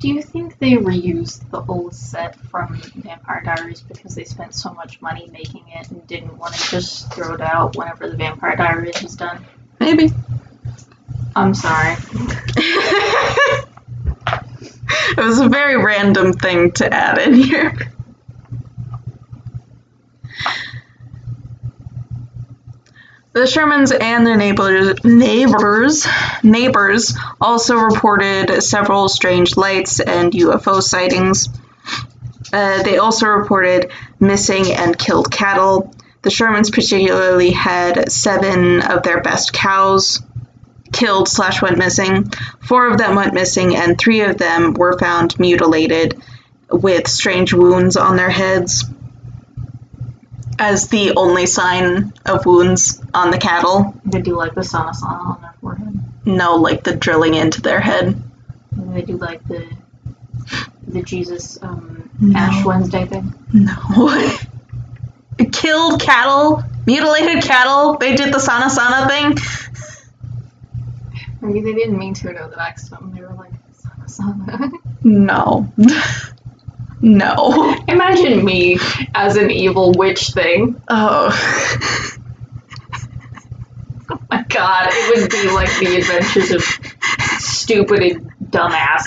Do 0.00 0.08
you 0.08 0.22
think 0.22 0.58
they 0.58 0.72
reused 0.72 1.50
the 1.50 1.62
old 1.68 1.94
set 1.94 2.34
from 2.34 2.80
Vampire 2.96 3.42
Diaries 3.44 3.82
because 3.82 4.14
they 4.14 4.24
spent 4.24 4.54
so 4.54 4.72
much 4.72 4.98
money 5.02 5.28
making 5.30 5.64
it 5.68 5.90
and 5.90 6.06
didn't 6.06 6.38
want 6.38 6.54
to 6.54 6.70
just 6.70 7.12
throw 7.12 7.34
it 7.34 7.42
out 7.42 7.76
whenever 7.76 8.08
the 8.08 8.16
Vampire 8.16 8.56
Diaries 8.56 9.02
was 9.02 9.14
done? 9.14 9.44
Maybe. 9.78 10.10
I'm 11.36 11.52
sorry. 11.52 11.96
it 12.56 13.66
was 15.18 15.38
a 15.38 15.50
very 15.50 15.76
random 15.76 16.32
thing 16.32 16.72
to 16.72 16.90
add 16.90 17.18
in 17.18 17.34
here. 17.34 17.76
The 23.32 23.42
Shermans 23.42 23.96
and 23.98 24.26
their 24.26 24.36
neighbors, 24.36 25.04
neighbors, 25.04 26.04
neighbors 26.42 27.16
also 27.40 27.76
reported 27.76 28.60
several 28.60 29.08
strange 29.08 29.56
lights 29.56 30.00
and 30.00 30.32
UFO 30.32 30.82
sightings. 30.82 31.48
Uh, 32.52 32.82
they 32.82 32.98
also 32.98 33.28
reported 33.28 33.92
missing 34.18 34.72
and 34.72 34.98
killed 34.98 35.30
cattle. 35.30 35.94
The 36.22 36.30
Shermans 36.30 36.72
particularly 36.72 37.52
had 37.52 38.10
seven 38.10 38.82
of 38.82 39.04
their 39.04 39.22
best 39.22 39.52
cows 39.52 40.20
killed 40.92 41.28
slash 41.28 41.62
went 41.62 41.78
missing. 41.78 42.24
Four 42.58 42.88
of 42.88 42.98
them 42.98 43.14
went 43.14 43.32
missing, 43.32 43.76
and 43.76 43.96
three 43.96 44.22
of 44.22 44.38
them 44.38 44.74
were 44.74 44.98
found 44.98 45.38
mutilated 45.38 46.20
with 46.68 47.06
strange 47.06 47.54
wounds 47.54 47.96
on 47.96 48.16
their 48.16 48.30
heads 48.30 48.89
as 50.60 50.88
the 50.88 51.14
only 51.16 51.46
sign 51.46 52.12
of 52.26 52.44
wounds 52.44 53.02
on 53.14 53.30
the 53.30 53.38
cattle. 53.38 53.94
They 54.04 54.20
do 54.20 54.36
like 54.36 54.54
the 54.54 54.62
sana 54.62 54.92
on 55.02 55.40
their 55.40 55.54
forehead. 55.60 55.98
No, 56.26 56.56
like 56.56 56.84
the 56.84 56.94
drilling 56.94 57.34
into 57.34 57.62
their 57.62 57.80
head. 57.80 58.22
And 58.72 58.94
they 58.94 59.02
do 59.02 59.16
like 59.16 59.42
the 59.48 59.66
the 60.86 61.02
Jesus 61.02 61.58
um, 61.62 62.10
No. 62.20 62.38
Ash 62.38 62.64
Wednesday 62.64 63.06
thing. 63.06 63.32
No. 63.52 64.28
Killed 65.52 66.00
cattle, 66.02 66.62
mutilated 66.86 67.42
cattle. 67.42 67.96
They 67.96 68.14
did 68.14 68.32
the 68.32 68.38
sana 68.38 68.68
sana 68.68 69.08
thing. 69.08 69.38
Maybe 71.40 71.62
they 71.62 71.72
didn't 71.72 71.98
mean 71.98 72.12
to 72.14 72.32
know 72.34 72.50
that 72.50 72.58
accident. 72.58 73.14
They 73.14 73.22
were 73.22 73.32
like 73.32 73.52
sana 73.72 74.08
sana. 74.08 74.70
No. 75.02 75.72
no. 77.02 77.76
Imagine 77.88 78.44
me 78.44 78.78
as 79.14 79.36
an 79.36 79.50
evil 79.50 79.92
witch 79.92 80.30
thing. 80.30 80.80
Oh. 80.88 81.28
Oh 84.12 84.18
my 84.30 84.42
god, 84.48 84.88
it 84.90 85.20
would 85.20 85.30
be 85.30 85.50
like 85.50 85.68
the 85.78 85.96
adventures 85.96 86.50
of 86.50 86.62
stupid 87.40 88.02
and 88.02 88.30
dumbass. 88.50 89.02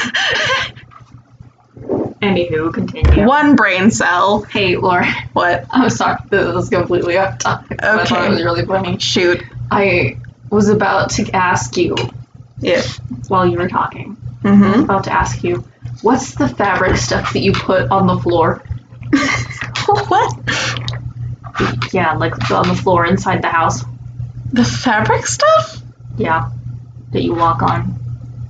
Anywho, 2.22 2.74
continue. 2.74 3.26
One 3.28 3.56
brain 3.58 3.92
cell. 3.92 4.44
Hey, 4.44 4.78
Laura, 4.78 5.06
What? 5.34 5.66
I'm 5.72 5.90
sorry, 5.90 6.18
this 6.30 6.56
is 6.56 6.70
completely 6.70 7.18
off 7.18 7.38
topic. 7.38 7.80
but 7.80 7.84
I 7.86 8.06
thought 8.06 8.12
Okay. 8.20 8.28
it 8.28 8.30
was 8.30 8.44
really 8.44 8.66
funny. 8.66 8.98
Shoot. 9.00 9.44
I 9.70 10.18
was 10.50 10.70
about 10.70 11.10
to 11.12 11.30
ask 11.36 11.76
you 11.76 11.96
If. 12.62 12.98
while 13.28 13.46
you 13.46 13.58
were 13.58 13.68
talking. 13.68 14.16
Mm-hmm. 14.44 14.84
About 14.84 15.04
to 15.06 15.12
ask 15.12 15.44
you, 15.44 15.66
what's 16.02 16.36
the 16.36 16.48
fabric 16.48 16.98
stuff 16.98 17.34
that 17.34 17.40
you 17.40 17.54
put 17.54 17.90
on 17.92 18.08
the 18.08 18.18
floor? 18.18 18.64
what? 19.86 21.94
Yeah, 21.94 22.14
like 22.14 22.52
on 22.52 22.68
the 22.68 22.76
floor 22.76 23.06
inside 23.06 23.42
the 23.42 23.50
house. 23.50 23.84
The 24.52 24.64
fabric 24.64 25.26
stuff? 25.26 25.82
Yeah, 26.18 26.50
that 27.12 27.24
you 27.24 27.34
walk 27.34 27.62
on. 27.62 28.00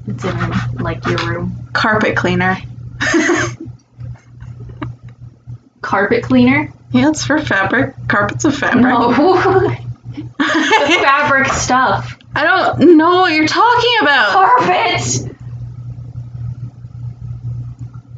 It's 0.08 0.24
in 0.26 0.52
like 0.80 1.06
your 1.06 1.18
room. 1.18 1.70
Carpet 1.74 2.16
cleaner. 2.16 2.58
Carpet 5.82 6.24
cleaner? 6.24 6.72
yeah, 6.92 7.10
it's 7.10 7.26
for 7.26 7.40
fabric. 7.40 7.96
Carpet's 8.08 8.46
a 8.46 8.52
fabric. 8.52 8.84
No. 8.84 9.12
the 10.14 11.00
fabric 11.02 11.48
stuff. 11.54 12.18
I 12.36 12.44
don't 12.44 12.98
know 12.98 13.22
what 13.22 13.34
you're 13.34 13.48
talking 13.48 13.92
about. 14.02 14.32
Carpet. 14.32 15.33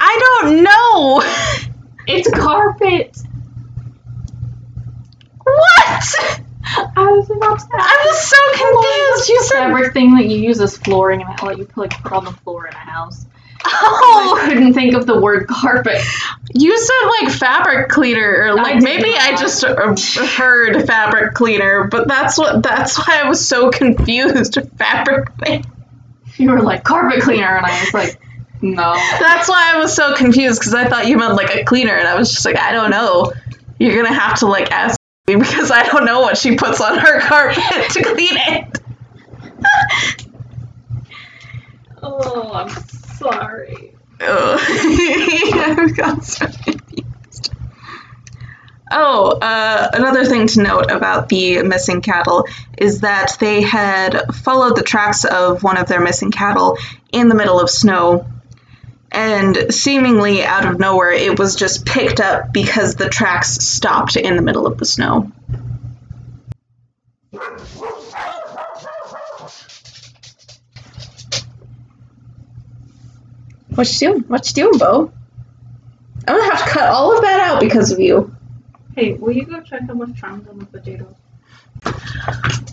I 0.08 0.40
don't 0.42 0.64
know. 0.64 1.24
It's 2.08 2.30
carpet. 2.30 3.18
what? 5.44 6.42
I 6.96 7.12
was 7.12 7.30
about 7.30 7.60
to. 7.60 7.68
I 7.74 8.06
was 8.06 8.22
so 8.22 8.38
confused. 8.52 9.30
You 9.30 9.44
said 9.44 9.66
fabric 9.66 9.94
thing 9.94 10.16
that 10.16 10.26
you 10.26 10.38
use 10.38 10.60
as 10.62 10.78
flooring 10.78 11.22
and 11.24 11.42
like 11.42 11.58
you 11.58 11.66
put 11.66 11.78
like 11.78 12.04
put 12.04 12.14
on 12.14 12.26
the 12.26 12.32
floor 12.32 12.68
in 12.68 12.74
a 12.74 12.78
house. 12.78 13.26
Oh, 13.66 14.40
I 14.40 14.48
couldn't 14.50 14.74
think 14.76 14.94
of 14.94 15.08
the 15.08 15.20
word 15.20 15.48
carpet. 15.48 16.00
you 16.54 16.78
said 16.78 17.06
like 17.22 17.34
fabric 17.34 17.90
cleaner, 17.90 18.44
or 18.44 18.54
like 18.54 18.76
did 18.76 18.84
maybe 18.84 19.14
I 19.18 19.36
just 19.36 19.64
uh, 19.64 19.96
heard 20.24 20.86
fabric 20.86 21.34
cleaner, 21.34 21.86
but 21.88 22.08
that's 22.08 22.38
what 22.38 22.62
that's 22.62 22.96
why 22.98 23.22
I 23.24 23.28
was 23.30 23.48
so 23.48 23.70
confused. 23.72 24.60
Fabric 24.78 25.36
cleaner. 25.38 25.64
You 26.38 26.52
were 26.52 26.62
like 26.62 26.84
carpet 26.84 27.22
cleaner, 27.24 27.58
and 27.58 27.66
I 27.66 27.80
was 27.82 27.94
like, 27.94 28.20
no. 28.62 28.94
That's 29.20 29.48
why 29.50 29.72
I 29.74 29.80
was 29.80 29.94
so 29.94 30.16
confused 30.16 30.60
because 30.60 30.74
I 30.74 30.88
thought 30.88 31.08
you 31.08 31.18
meant 31.18 31.36
like 31.36 31.56
a 31.56 31.64
cleaner, 31.64 31.96
and 31.96 32.08
I 32.08 32.16
was 32.16 32.32
just 32.32 32.46
like, 32.46 32.58
I 32.58 32.72
don't 32.72 32.90
know. 32.90 33.32
You're 33.80 33.96
gonna 34.02 34.18
have 34.18 34.40
to 34.40 34.48
like 34.48 34.72
ask 34.72 35.00
me 35.28 35.36
because 35.40 35.72
I 35.72 35.84
don't 35.84 36.06
know 36.06 36.22
what 36.22 36.38
she 36.38 36.56
puts 36.56 36.82
on 36.82 36.98
her 36.98 37.20
carpet 37.22 37.92
to 37.92 38.04
clean 38.04 38.38
it. 38.38 38.80
Oh, 42.02 42.52
I'm 42.54 42.70
sorry. 42.70 43.96
Ugh. 44.22 44.60
I 44.62 45.92
got 45.96 46.24
so 46.24 46.48
confused. 46.48 47.52
Oh, 48.92 49.32
uh, 49.42 49.90
another 49.94 50.24
thing 50.26 50.48
to 50.48 50.62
note 50.62 50.92
about 50.92 51.28
the 51.28 51.64
missing 51.64 52.02
cattle 52.02 52.46
is 52.78 53.02
that 53.02 53.36
they 53.40 53.62
had 53.62 54.34
followed 54.36 54.78
the 54.78 54.84
tracks 54.84 55.26
of 55.26 55.64
one 55.64 55.78
of 55.78 55.88
their 55.88 56.00
missing 56.00 56.32
cattle 56.32 56.78
in 57.12 57.28
the 57.28 57.36
middle 57.36 57.60
of 57.60 57.70
snow. 57.70 58.26
And 59.16 59.74
seemingly 59.74 60.44
out 60.44 60.66
of 60.66 60.78
nowhere, 60.78 61.12
it 61.14 61.40
was 61.40 61.56
just 61.56 61.86
picked 61.86 62.20
up 62.20 62.52
because 62.52 62.96
the 62.96 63.08
tracks 63.08 63.52
stopped 63.52 64.18
in 64.18 64.36
the 64.36 64.42
middle 64.42 64.68
of 64.68 64.78
the 64.78 64.86
snow. 64.86 65.32
What 73.76 73.92
you 73.94 74.08
doing? 74.08 74.22
What 74.24 74.48
you 74.50 74.54
doing, 74.54 74.78
Bo? 74.78 75.12
I'm 76.28 76.38
gonna 76.38 76.56
have 76.56 76.66
to 76.66 76.72
cut 76.72 76.90
all 76.90 77.16
of 77.16 77.22
that 77.22 77.40
out 77.40 77.62
because 77.62 77.92
of 77.92 78.00
you. 78.00 78.36
Hey, 78.96 79.14
will 79.14 79.32
you 79.32 79.46
go 79.46 79.62
check 79.62 79.84
how 79.88 79.94
much 79.94 80.20
time's 80.20 80.48
on 80.50 80.60
the 80.60 80.66
potatoes? 80.66 81.16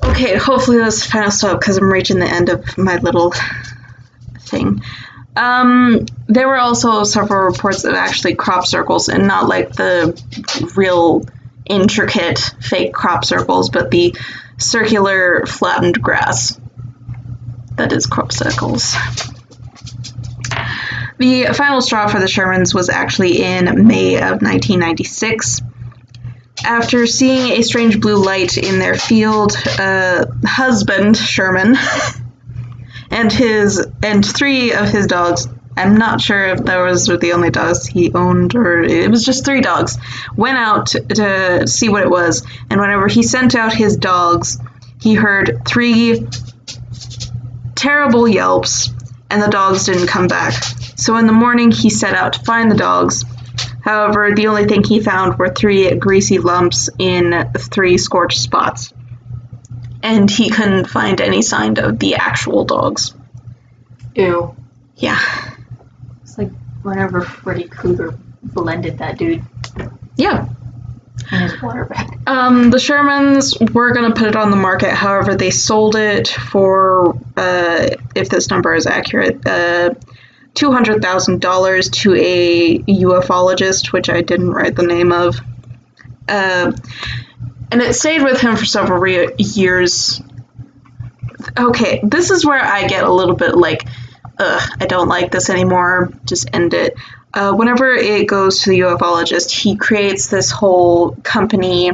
Okay, 0.05 0.37
hopefully 0.37 0.79
this 0.79 1.07
final 1.07 1.31
stop 1.31 1.61
because 1.61 1.77
I'm 1.77 1.93
reaching 1.93 2.19
the 2.19 2.27
end 2.27 2.49
of 2.49 2.79
my 2.79 2.97
little 2.97 3.33
thing. 4.41 4.83
Um, 5.35 6.07
there 6.27 6.47
were 6.47 6.59
also 6.59 7.05
several 7.05 7.51
reports 7.51 7.85
of 7.85 7.95
actually 7.95 8.35
crop 8.35 8.67
circles 8.67 9.09
and 9.09 9.27
not 9.27 9.49
like 9.49 9.73
the 9.73 10.21
real 10.77 11.25
intricate 11.65 12.39
fake 12.61 12.93
crop 12.93 13.25
circles, 13.25 13.71
but 13.71 13.91
the 13.91 14.15
circular 14.59 15.47
flattened 15.47 16.03
grass. 16.03 16.61
That 17.77 17.93
is 17.93 18.07
crop 18.07 18.33
circles. 18.33 18.95
The 21.19 21.55
final 21.55 21.81
straw 21.81 22.09
for 22.09 22.19
the 22.19 22.27
Shermans 22.27 22.75
was 22.75 22.89
actually 22.89 23.43
in 23.43 23.87
May 23.87 24.17
of 24.17 24.43
1996. 24.43 25.63
After 26.65 27.07
seeing 27.07 27.53
a 27.53 27.63
strange 27.63 28.01
blue 28.01 28.23
light 28.23 28.59
in 28.59 28.79
their 28.79 28.97
field, 28.97 29.57
uh, 29.79 30.27
husband 30.45 31.17
Sherman 31.17 31.77
and 33.13 33.31
his 33.31 33.87
and 34.03 34.25
three 34.25 34.73
of 34.73 34.89
his 34.89 35.07
dogs. 35.07 35.47
I'm 35.77 35.97
not 35.97 36.21
sure 36.21 36.47
if 36.47 36.65
those 36.65 37.09
were 37.09 37.17
the 37.17 37.33
only 37.33 37.51
dogs 37.51 37.87
he 37.87 38.13
owned 38.13 38.55
or 38.55 38.83
it 38.83 39.11
was 39.11 39.25
just 39.25 39.45
three 39.45 39.61
dogs. 39.61 39.97
Went 40.37 40.59
out 40.59 40.89
to, 40.89 41.01
to 41.01 41.67
see 41.67 41.89
what 41.89 42.03
it 42.03 42.11
was, 42.11 42.45
and 42.69 42.81
whenever 42.81 43.07
he 43.07 43.23
sent 43.23 43.55
out 43.55 43.73
his 43.73 43.97
dogs, 43.97 44.59
he 45.01 45.15
heard 45.15 45.63
three 45.67 46.27
terrible 47.75 48.29
yelps, 48.29 48.91
and 49.31 49.43
the 49.43 49.49
dogs 49.49 49.87
didn't 49.87 50.09
come 50.09 50.27
back. 50.27 50.53
So 50.97 51.17
in 51.17 51.27
the 51.27 51.33
morning, 51.33 51.71
he 51.71 51.91
set 51.91 52.15
out 52.15 52.35
to 52.35 52.45
find 52.45 52.71
the 52.71 52.77
dogs. 52.77 53.25
However, 53.83 54.33
the 54.35 54.47
only 54.47 54.67
thing 54.67 54.85
he 54.85 55.01
found 55.01 55.39
were 55.39 55.49
three 55.49 55.93
greasy 55.97 56.39
lumps 56.39 56.89
in 56.99 57.51
three 57.59 57.99
scorched 57.99 58.39
spots. 58.39 58.93
And 60.03 60.31
he 60.31 60.51
couldn't 60.51 60.87
find 60.87 61.21
any 61.21 61.43
sign 61.43 61.79
of 61.79 61.99
the 61.99 62.17
actual 62.17 62.65
dogs. 62.65 63.15
Ew. 64.15 64.55
Yeah. 64.97 65.21
It's 66.23 66.37
like 66.37 66.51
whenever 66.83 67.23
Freddy 67.23 67.65
Krueger 67.69 68.19
blended 68.43 68.99
that 68.99 69.17
dude 69.19 69.43
Yeah. 70.17 70.49
his 71.31 71.63
water 71.63 71.85
bag. 71.85 72.19
Um, 72.27 72.71
the 72.71 72.79
Shermans 72.79 73.73
were 73.73 73.93
going 73.93 74.13
to 74.13 74.19
put 74.19 74.29
it 74.29 74.37
on 74.37 74.51
the 74.51 74.57
market. 74.57 74.91
However, 74.91 75.35
they 75.37 75.51
sold 75.51 75.97
it 75.97 76.29
for, 76.29 77.15
uh, 77.37 77.87
if 78.15 78.29
this 78.29 78.51
number 78.51 78.75
is 78.75 78.87
accurate, 78.87 79.47
uh, 79.47 79.91
$200,000 80.55 81.91
to 81.91 82.15
a 82.15 82.79
ufologist, 82.81 83.93
which 83.93 84.11
I 84.11 84.21
didn't 84.21 84.51
write 84.51 84.77
the 84.77 84.83
name 84.83 85.13
of. 85.13 85.41
Uh, 86.29 86.73
and 87.73 87.81
it 87.81 87.95
stayed 87.95 88.23
with 88.23 88.39
him 88.39 88.55
for 88.55 88.67
several 88.67 89.01
re- 89.01 89.35
years. 89.39 90.21
Okay, 91.59 92.01
this 92.03 92.31
is 92.31 92.45
where 92.45 92.63
I 92.63 92.87
get 92.87 93.05
a 93.05 93.13
little 93.13 93.35
bit 93.35 93.57
like, 93.57 93.89
ugh, 94.39 94.71
I 94.79 94.87
don't 94.87 95.09
like 95.09 95.33
this 95.33 95.49
anymore. 95.49 96.13
Just 96.27 96.51
end 96.53 96.75
it. 96.75 96.95
Uh, 97.33 97.55
whenever 97.55 97.95
it 97.95 98.29
goes 98.29 98.61
to 98.61 98.71
the 98.71 98.81
ufologist, 98.81 99.51
he 99.51 99.77
creates 99.77 100.29
this 100.29 100.51
whole 100.51 101.17
company 101.23 101.93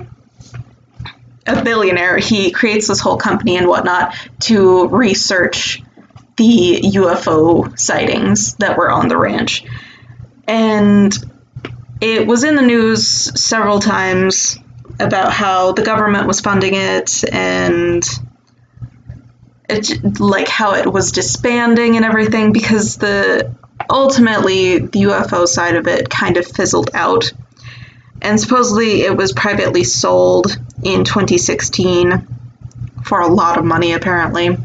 a 1.46 1.62
billionaire, 1.62 2.18
he 2.18 2.50
creates 2.50 2.88
this 2.88 3.00
whole 3.00 3.16
company 3.16 3.56
and 3.56 3.66
whatnot 3.66 4.14
to 4.40 4.88
research 4.88 5.82
the 6.36 6.80
UFO 6.94 7.78
sightings 7.78 8.54
that 8.56 8.76
were 8.76 8.90
on 8.90 9.08
the 9.08 9.16
ranch. 9.16 9.64
And 10.46 11.16
it 12.02 12.26
was 12.26 12.44
in 12.44 12.54
the 12.54 12.62
news 12.62 13.08
several 13.40 13.78
times 13.78 14.58
about 15.00 15.32
how 15.32 15.72
the 15.72 15.82
government 15.82 16.26
was 16.26 16.40
funding 16.40 16.74
it 16.74 17.24
and 17.32 18.02
it, 19.68 20.20
like 20.20 20.48
how 20.48 20.74
it 20.74 20.90
was 20.90 21.12
disbanding 21.12 21.96
and 21.96 22.04
everything 22.04 22.52
because 22.52 22.96
the 22.96 23.54
ultimately 23.90 24.78
the 24.78 25.02
UFO 25.02 25.46
side 25.46 25.76
of 25.76 25.86
it 25.86 26.10
kind 26.10 26.36
of 26.36 26.46
fizzled 26.46 26.90
out. 26.94 27.32
And 28.20 28.40
supposedly 28.40 29.02
it 29.02 29.16
was 29.16 29.32
privately 29.32 29.84
sold 29.84 30.58
in 30.82 31.04
2016 31.04 32.26
for 33.04 33.20
a 33.20 33.28
lot 33.28 33.58
of 33.58 33.64
money 33.64 33.92
apparently 33.92 34.56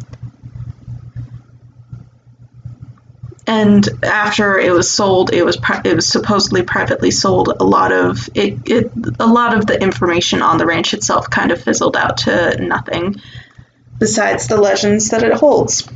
and 3.45 3.89
after 4.03 4.57
it 4.57 4.71
was 4.71 4.89
sold 4.89 5.33
it 5.33 5.43
was 5.43 5.57
pri- 5.57 5.81
it 5.83 5.95
was 5.95 6.07
supposedly 6.07 6.63
privately 6.63 7.11
sold 7.11 7.49
a 7.59 7.63
lot 7.63 7.91
of 7.91 8.29
it, 8.35 8.57
it 8.65 8.91
a 9.19 9.27
lot 9.27 9.57
of 9.57 9.65
the 9.65 9.81
information 9.81 10.41
on 10.41 10.57
the 10.57 10.65
ranch 10.65 10.93
itself 10.93 11.29
kind 11.29 11.51
of 11.51 11.61
fizzled 11.61 11.97
out 11.97 12.17
to 12.17 12.57
nothing. 12.61 13.15
Besides 13.99 14.47
the 14.47 14.57
legends 14.57 15.09
that 15.09 15.23
it 15.23 15.33
holds. 15.33 15.87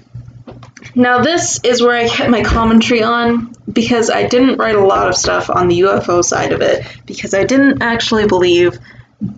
Now 0.95 1.21
this 1.21 1.59
is 1.63 1.81
where 1.81 1.95
i 1.95 2.07
kept 2.07 2.29
my 2.29 2.43
commentary 2.43 3.03
on 3.03 3.53
because 3.71 4.09
i 4.09 4.27
didn't 4.27 4.57
write 4.57 4.75
a 4.75 4.85
lot 4.85 5.07
of 5.07 5.15
stuff 5.15 5.49
on 5.49 5.67
the 5.67 5.81
ufo 5.81 6.23
side 6.23 6.51
of 6.51 6.61
it 6.61 6.85
because 7.05 7.33
i 7.33 7.43
didn't 7.43 7.81
actually 7.81 8.27
believe 8.27 8.77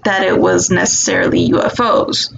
that 0.03 0.23
it 0.23 0.37
was 0.37 0.69
necessarily 0.69 1.49
ufos 1.49 2.33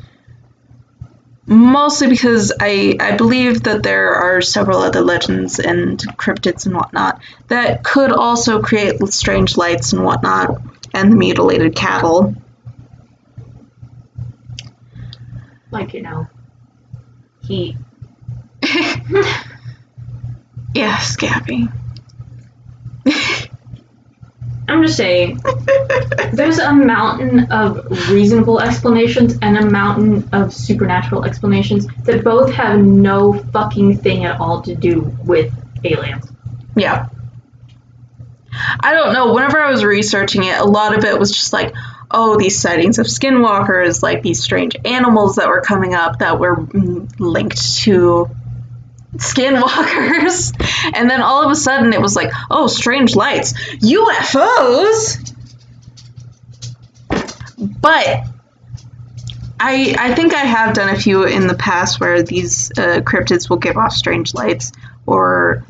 mostly 1.45 2.07
because 2.09 2.53
I, 2.59 2.95
I 2.99 3.17
believe 3.17 3.63
that 3.63 3.83
there 3.83 4.13
are 4.13 4.41
several 4.41 4.79
other 4.79 5.01
legends 5.01 5.59
and 5.59 5.99
cryptids 6.17 6.65
and 6.65 6.75
whatnot 6.75 7.21
that 7.47 7.83
could 7.83 8.11
also 8.11 8.61
create 8.61 9.01
strange 9.07 9.57
lights 9.57 9.93
and 9.93 10.03
whatnot, 10.03 10.61
and 10.93 11.11
the 11.11 11.15
mutilated 11.15 11.75
cattle. 11.75 12.35
Like, 15.71 15.93
you 15.93 16.01
know, 16.01 16.27
he. 17.41 17.77
Yeah, 20.73 20.97
Scabby. 20.99 21.67
I'm 24.67 24.83
just 24.83 24.97
saying, 24.97 25.41
there's 26.33 26.59
a 26.59 26.71
mountain 26.71 27.51
of 27.51 28.09
reasonable 28.09 28.59
explanations 28.59 29.37
and 29.41 29.57
a 29.57 29.65
mountain 29.65 30.29
of 30.31 30.53
supernatural 30.53 31.25
explanations 31.25 31.87
that 32.03 32.23
both 32.23 32.51
have 32.53 32.79
no 32.79 33.33
fucking 33.33 33.97
thing 33.97 34.25
at 34.25 34.39
all 34.39 34.61
to 34.63 34.75
do 34.75 35.15
with 35.25 35.53
aliens. 35.83 36.31
Yeah. 36.75 37.09
I 38.79 38.93
don't 38.93 39.13
know. 39.13 39.33
Whenever 39.33 39.59
I 39.59 39.71
was 39.71 39.83
researching 39.83 40.43
it, 40.43 40.57
a 40.57 40.65
lot 40.65 40.97
of 40.97 41.03
it 41.05 41.17
was 41.17 41.31
just 41.31 41.53
like, 41.53 41.73
oh, 42.09 42.37
these 42.37 42.59
sightings 42.59 42.99
of 42.99 43.07
skinwalkers, 43.07 44.03
like 44.03 44.21
these 44.21 44.41
strange 44.41 44.75
animals 44.85 45.35
that 45.35 45.47
were 45.47 45.61
coming 45.61 45.93
up 45.93 46.19
that 46.19 46.39
were 46.39 46.57
mm, 46.57 47.09
linked 47.19 47.75
to 47.83 48.29
skinwalkers. 49.17 50.57
And 50.93 51.09
then 51.09 51.21
all 51.21 51.43
of 51.45 51.51
a 51.51 51.55
sudden 51.55 51.93
it 51.93 52.01
was 52.01 52.15
like, 52.15 52.31
oh, 52.49 52.67
strange 52.67 53.15
lights, 53.15 53.53
UFOs. 53.77 55.33
But 57.79 58.25
I 59.59 59.95
I 59.97 60.15
think 60.15 60.33
I 60.33 60.39
have 60.39 60.73
done 60.73 60.89
a 60.89 60.99
few 60.99 61.23
in 61.23 61.45
the 61.45 61.53
past 61.53 61.99
where 61.99 62.23
these 62.23 62.71
uh, 62.71 63.01
cryptids 63.01 63.47
will 63.47 63.57
give 63.57 63.77
off 63.77 63.93
strange 63.93 64.33
lights 64.33 64.71
or 65.05 65.63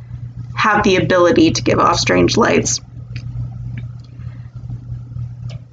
have 0.55 0.83
the 0.83 0.95
ability 0.95 1.51
to 1.51 1.61
give 1.61 1.79
off 1.79 1.99
strange 1.99 2.37
lights. 2.37 2.79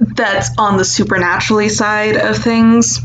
That's 0.01 0.51
on 0.59 0.79
the 0.79 0.85
supernaturally 0.85 1.69
side 1.69 2.17
of 2.17 2.37
things. 2.39 3.01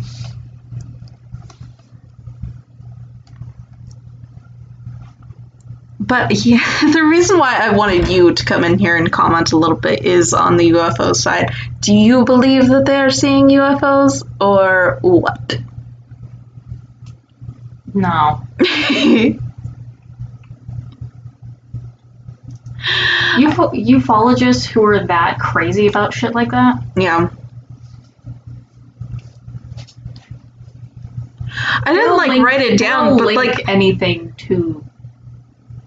But 6.13 6.45
yeah, 6.45 6.59
the 6.93 7.01
reason 7.01 7.39
why 7.39 7.57
I 7.57 7.75
wanted 7.75 8.07
you 8.07 8.35
to 8.35 8.45
come 8.45 8.63
in 8.63 8.77
here 8.77 8.95
and 8.95 9.11
comment 9.11 9.51
a 9.51 9.57
little 9.57 9.75
bit 9.75 10.05
is 10.05 10.31
on 10.31 10.57
the 10.57 10.69
UFO 10.69 11.15
side. 11.15 11.51
Do 11.79 11.91
you 11.91 12.23
believe 12.23 12.67
that 12.67 12.85
they 12.85 12.97
are 12.97 13.09
seeing 13.09 13.47
UFOs 13.47 14.21
or 14.39 14.99
what? 15.01 15.57
No. 17.95 18.43
Ufo- 23.39 23.73
ufologists 23.73 24.67
who 24.67 24.85
are 24.85 25.07
that 25.07 25.39
crazy 25.39 25.87
about 25.87 26.13
shit 26.13 26.35
like 26.35 26.51
that? 26.51 26.83
yeah. 26.95 27.31
I 31.85 31.91
didn't 31.91 32.05
they'll 32.05 32.17
like 32.17 32.41
write 32.43 32.61
it 32.61 32.77
down, 32.77 33.17
but 33.17 33.33
like 33.33 33.67
anything 33.67 34.33
to 34.37 34.82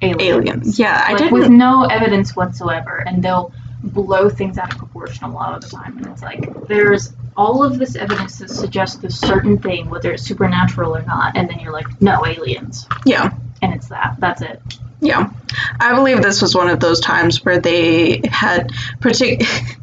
aliens. 0.03 0.23
aliens. 0.23 0.79
Yeah, 0.79 1.03
I 1.07 1.11
Like, 1.13 1.19
didn't. 1.19 1.33
with 1.33 1.49
no 1.51 1.85
evidence 1.85 2.35
whatsoever, 2.37 3.03
and 3.07 3.23
they'll 3.23 3.53
blow 3.83 4.29
things 4.29 4.59
out 4.59 4.73
of 4.73 4.79
proportion 4.79 5.25
a 5.25 5.33
lot 5.33 5.55
of 5.55 5.63
the 5.63 5.77
time. 5.77 5.99
And 5.99 6.07
it's 6.07 6.23
like 6.23 6.67
there's 6.67 7.13
all 7.37 7.63
of 7.63 7.79
this 7.79 7.95
evidence 7.97 8.39
that 8.39 8.51
suggests 8.51 8.97
this 8.97 9.19
certain 9.21 9.59
thing, 9.59 9.91
whether 9.91 10.13
it's 10.13 10.23
supernatural 10.25 10.97
or 10.97 11.03
not, 11.03 11.37
and 11.37 11.49
then 11.49 11.61
you're 11.61 11.73
like, 11.73 12.01
no, 12.01 12.25
aliens, 12.27 12.87
yeah. 13.05 13.33
and 13.63 13.75
it's 13.75 13.89
that. 13.89 14.17
That's 14.19 14.43
it. 14.43 14.61
Yeah, 15.01 15.31
I 15.79 15.95
believe 15.95 16.23
this 16.23 16.41
was 16.41 16.55
one 16.55 16.69
of 16.69 16.81
those 16.81 17.01
times 17.01 17.45
where 17.45 17.59
they 17.61 18.23
had 18.31 18.71
partic- 19.01 19.45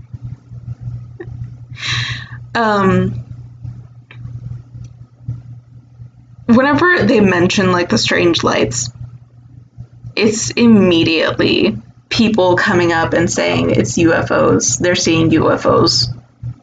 um 2.56 3.20
whenever 6.46 7.04
they 7.04 7.20
mention 7.20 7.72
like 7.72 7.90
the 7.90 7.98
strange 7.98 8.44
lights 8.44 8.90
it's 10.16 10.50
immediately 10.52 11.78
people 12.10 12.56
coming 12.56 12.92
up 12.94 13.14
and 13.14 13.30
saying 13.32 13.72
it's 13.72 13.98
UFOs. 13.98 14.80
They're 14.80 14.96
seeing 14.96 15.30
UFOs. 15.32 16.08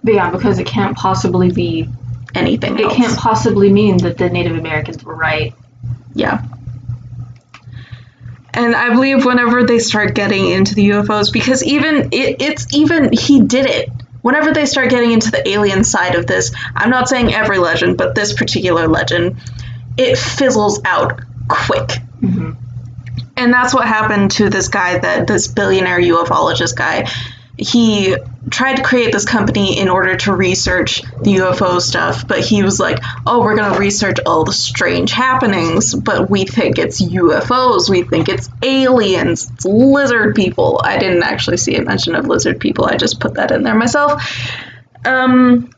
But 0.02 0.14
yeah, 0.14 0.30
because 0.30 0.58
it 0.58 0.66
can't 0.66 0.96
possibly 0.96 1.50
be. 1.50 1.88
Anything 2.32 2.78
It 2.78 2.84
else. 2.84 2.94
can't 2.94 3.18
possibly 3.18 3.72
mean 3.72 3.96
that 3.98 4.16
the 4.16 4.30
Native 4.30 4.56
Americans 4.56 5.02
were 5.02 5.16
right. 5.16 5.52
Yeah. 6.14 6.44
And 8.54 8.74
I 8.76 8.90
believe 8.90 9.24
whenever 9.24 9.64
they 9.64 9.80
start 9.80 10.14
getting 10.14 10.48
into 10.48 10.76
the 10.76 10.90
UFOs, 10.90 11.32
because 11.32 11.62
even 11.64 12.08
it, 12.12 12.40
it's 12.40 12.72
even 12.72 13.12
he 13.12 13.42
did 13.42 13.66
it. 13.66 13.88
Whenever 14.22 14.52
they 14.52 14.66
start 14.66 14.90
getting 14.90 15.12
into 15.12 15.30
the 15.30 15.48
alien 15.48 15.82
side 15.82 16.14
of 16.14 16.26
this, 16.26 16.52
I'm 16.76 16.90
not 16.90 17.08
saying 17.08 17.32
every 17.32 17.58
legend, 17.58 17.96
but 17.96 18.14
this 18.14 18.32
particular 18.32 18.86
legend, 18.86 19.36
it 19.96 20.16
fizzles 20.18 20.80
out 20.84 21.20
quick. 21.48 21.88
Mm-hmm. 22.20 22.52
And 23.40 23.52
that's 23.54 23.74
what 23.74 23.88
happened 23.88 24.32
to 24.32 24.50
this 24.50 24.68
guy, 24.68 24.98
that 24.98 25.26
this 25.26 25.48
billionaire 25.48 25.98
ufologist 25.98 26.76
guy. 26.76 27.08
He 27.56 28.16
tried 28.50 28.76
to 28.76 28.82
create 28.82 29.12
this 29.12 29.24
company 29.24 29.78
in 29.78 29.88
order 29.88 30.16
to 30.16 30.34
research 30.34 31.02
the 31.22 31.36
UFO 31.36 31.80
stuff, 31.80 32.26
but 32.28 32.40
he 32.40 32.62
was 32.62 32.78
like, 32.78 32.98
"Oh, 33.26 33.40
we're 33.40 33.56
going 33.56 33.72
to 33.72 33.78
research 33.78 34.18
all 34.26 34.44
the 34.44 34.52
strange 34.52 35.12
happenings, 35.12 35.94
but 35.94 36.30
we 36.30 36.44
think 36.44 36.78
it's 36.78 37.02
UFOs. 37.02 37.88
We 37.88 38.02
think 38.02 38.28
it's 38.28 38.48
aliens, 38.62 39.50
it's 39.54 39.64
lizard 39.64 40.34
people." 40.34 40.80
I 40.84 40.98
didn't 40.98 41.22
actually 41.22 41.56
see 41.56 41.76
a 41.76 41.82
mention 41.82 42.14
of 42.14 42.26
lizard 42.26 42.60
people. 42.60 42.84
I 42.86 42.96
just 42.96 43.20
put 43.20 43.34
that 43.34 43.50
in 43.50 43.62
there 43.62 43.74
myself. 43.74 44.22
Um 45.04 45.70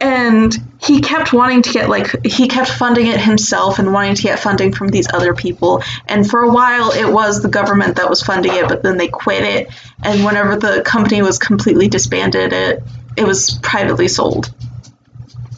and 0.00 0.56
he 0.80 1.00
kept 1.00 1.32
wanting 1.32 1.62
to 1.62 1.72
get 1.72 1.88
like 1.88 2.24
he 2.24 2.46
kept 2.46 2.70
funding 2.70 3.08
it 3.08 3.20
himself 3.20 3.78
and 3.78 3.92
wanting 3.92 4.14
to 4.14 4.22
get 4.22 4.38
funding 4.38 4.72
from 4.72 4.88
these 4.88 5.08
other 5.12 5.34
people. 5.34 5.82
And 6.06 6.28
for 6.28 6.42
a 6.42 6.50
while 6.50 6.92
it 6.92 7.12
was 7.12 7.42
the 7.42 7.48
government 7.48 7.96
that 7.96 8.08
was 8.08 8.22
funding 8.22 8.54
it 8.54 8.68
but 8.68 8.82
then 8.82 8.96
they 8.96 9.08
quit 9.08 9.42
it. 9.42 9.68
And 10.02 10.24
whenever 10.24 10.56
the 10.56 10.82
company 10.82 11.20
was 11.22 11.38
completely 11.38 11.88
disbanded 11.88 12.52
it 12.52 12.82
it 13.16 13.26
was 13.26 13.58
privately 13.62 14.06
sold 14.06 14.54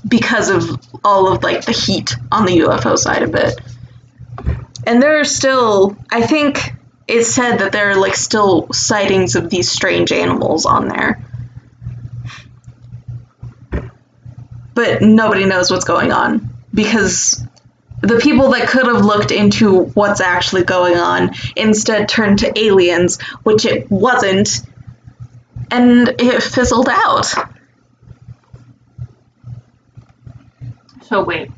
because 0.08 0.48
of 0.48 0.80
all 1.04 1.30
of 1.30 1.42
like 1.42 1.66
the 1.66 1.72
heat 1.72 2.16
on 2.32 2.46
the 2.46 2.60
UFO 2.60 2.96
side 2.96 3.22
of 3.22 3.34
it. 3.34 3.60
And 4.86 5.02
there 5.02 5.20
are 5.20 5.24
still 5.24 5.96
i 6.10 6.26
think 6.26 6.72
it's 7.06 7.28
said 7.28 7.56
that 7.56 7.72
there 7.72 7.90
are 7.90 7.96
like 7.96 8.14
still 8.14 8.72
sightings 8.72 9.34
of 9.34 9.50
these 9.50 9.70
strange 9.70 10.12
animals 10.12 10.64
on 10.64 10.88
there. 10.88 11.22
But 14.74 15.02
nobody 15.02 15.46
knows 15.46 15.70
what's 15.70 15.84
going 15.84 16.12
on 16.12 16.48
because 16.72 17.44
the 18.00 18.18
people 18.18 18.50
that 18.50 18.68
could 18.68 18.86
have 18.86 19.04
looked 19.04 19.30
into 19.30 19.84
what's 19.84 20.20
actually 20.20 20.64
going 20.64 20.96
on 20.96 21.34
instead 21.56 22.08
turned 22.08 22.40
to 22.40 22.58
aliens, 22.58 23.20
which 23.42 23.66
it 23.66 23.90
wasn't, 23.90 24.62
and 25.70 26.08
it 26.18 26.42
fizzled 26.42 26.88
out. 26.88 27.26
So 31.02 31.24
wait. 31.24 31.50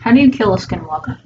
How 0.00 0.12
do 0.12 0.20
you 0.20 0.30
kill 0.30 0.54
a 0.54 0.56
skinwalker? 0.56 1.18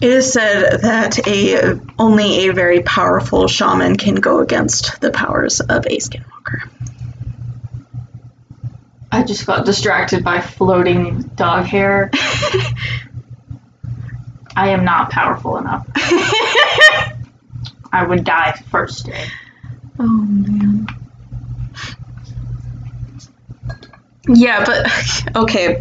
It 0.00 0.10
is 0.10 0.32
said 0.32 0.82
that 0.82 1.26
a 1.26 1.80
only 1.98 2.48
a 2.48 2.52
very 2.52 2.82
powerful 2.82 3.48
shaman 3.48 3.96
can 3.96 4.14
go 4.14 4.38
against 4.38 5.00
the 5.00 5.10
powers 5.10 5.60
of 5.60 5.86
a 5.86 5.98
skinwalker. 5.98 6.70
I 9.10 9.22
just 9.22 9.46
got 9.46 9.64
distracted 9.64 10.22
by 10.22 10.40
floating 10.40 11.22
dog 11.34 11.64
hair. 11.64 12.10
I 14.56 14.70
am 14.70 14.84
not 14.84 15.10
powerful 15.10 15.56
enough. 15.56 15.86
I 17.92 18.04
would 18.06 18.24
die 18.24 18.52
first 18.70 19.06
day. 19.06 19.24
Oh 19.98 20.06
man. 20.06 20.86
Yeah, 24.28 24.64
but 24.64 25.36
okay. 25.36 25.80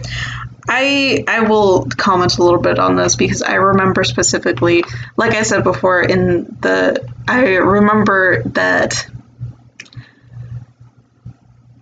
I 0.70 1.24
I 1.28 1.42
will 1.42 1.88
comment 1.98 2.38
a 2.38 2.44
little 2.44 2.62
bit 2.62 2.78
on 2.78 2.96
this 2.96 3.16
because 3.16 3.42
I 3.42 3.56
remember 3.56 4.04
specifically, 4.04 4.84
like 5.16 5.34
I 5.34 5.44
said 5.44 5.64
before 5.64 6.02
in 6.02 6.58
the 6.62 7.08
I 7.28 7.56
remember 7.56 8.44
that 8.44 9.08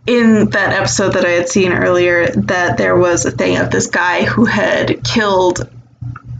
in 0.07 0.49
that 0.51 0.73
episode 0.73 1.13
that 1.13 1.25
I 1.25 1.31
had 1.31 1.49
seen 1.49 1.71
earlier 1.71 2.27
that 2.27 2.77
there 2.77 2.95
was 2.95 3.25
a 3.25 3.31
thing 3.31 3.57
of 3.57 3.71
this 3.71 3.87
guy 3.87 4.23
who 4.23 4.45
had 4.45 5.03
killed 5.03 5.69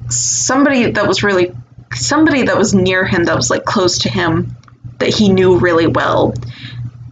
somebody 0.10 0.92
that 0.92 1.08
was 1.08 1.24
really 1.24 1.52
somebody 1.94 2.44
that 2.44 2.58
was 2.58 2.74
near 2.74 3.06
him 3.06 3.24
that 3.26 3.36
was 3.36 3.50
like 3.50 3.66
close 3.66 4.00
to 4.00 4.10
him 4.10 4.56
that 5.00 5.10
he 5.10 5.30
knew 5.30 5.58
really 5.58 5.88
well 5.88 6.34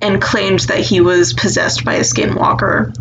and 0.01 0.21
claimed 0.21 0.59
that 0.61 0.79
he 0.79 1.01
was 1.01 1.33
possessed 1.33 1.85
by 1.85 1.95
a 1.95 2.01
skinwalker. 2.01 2.95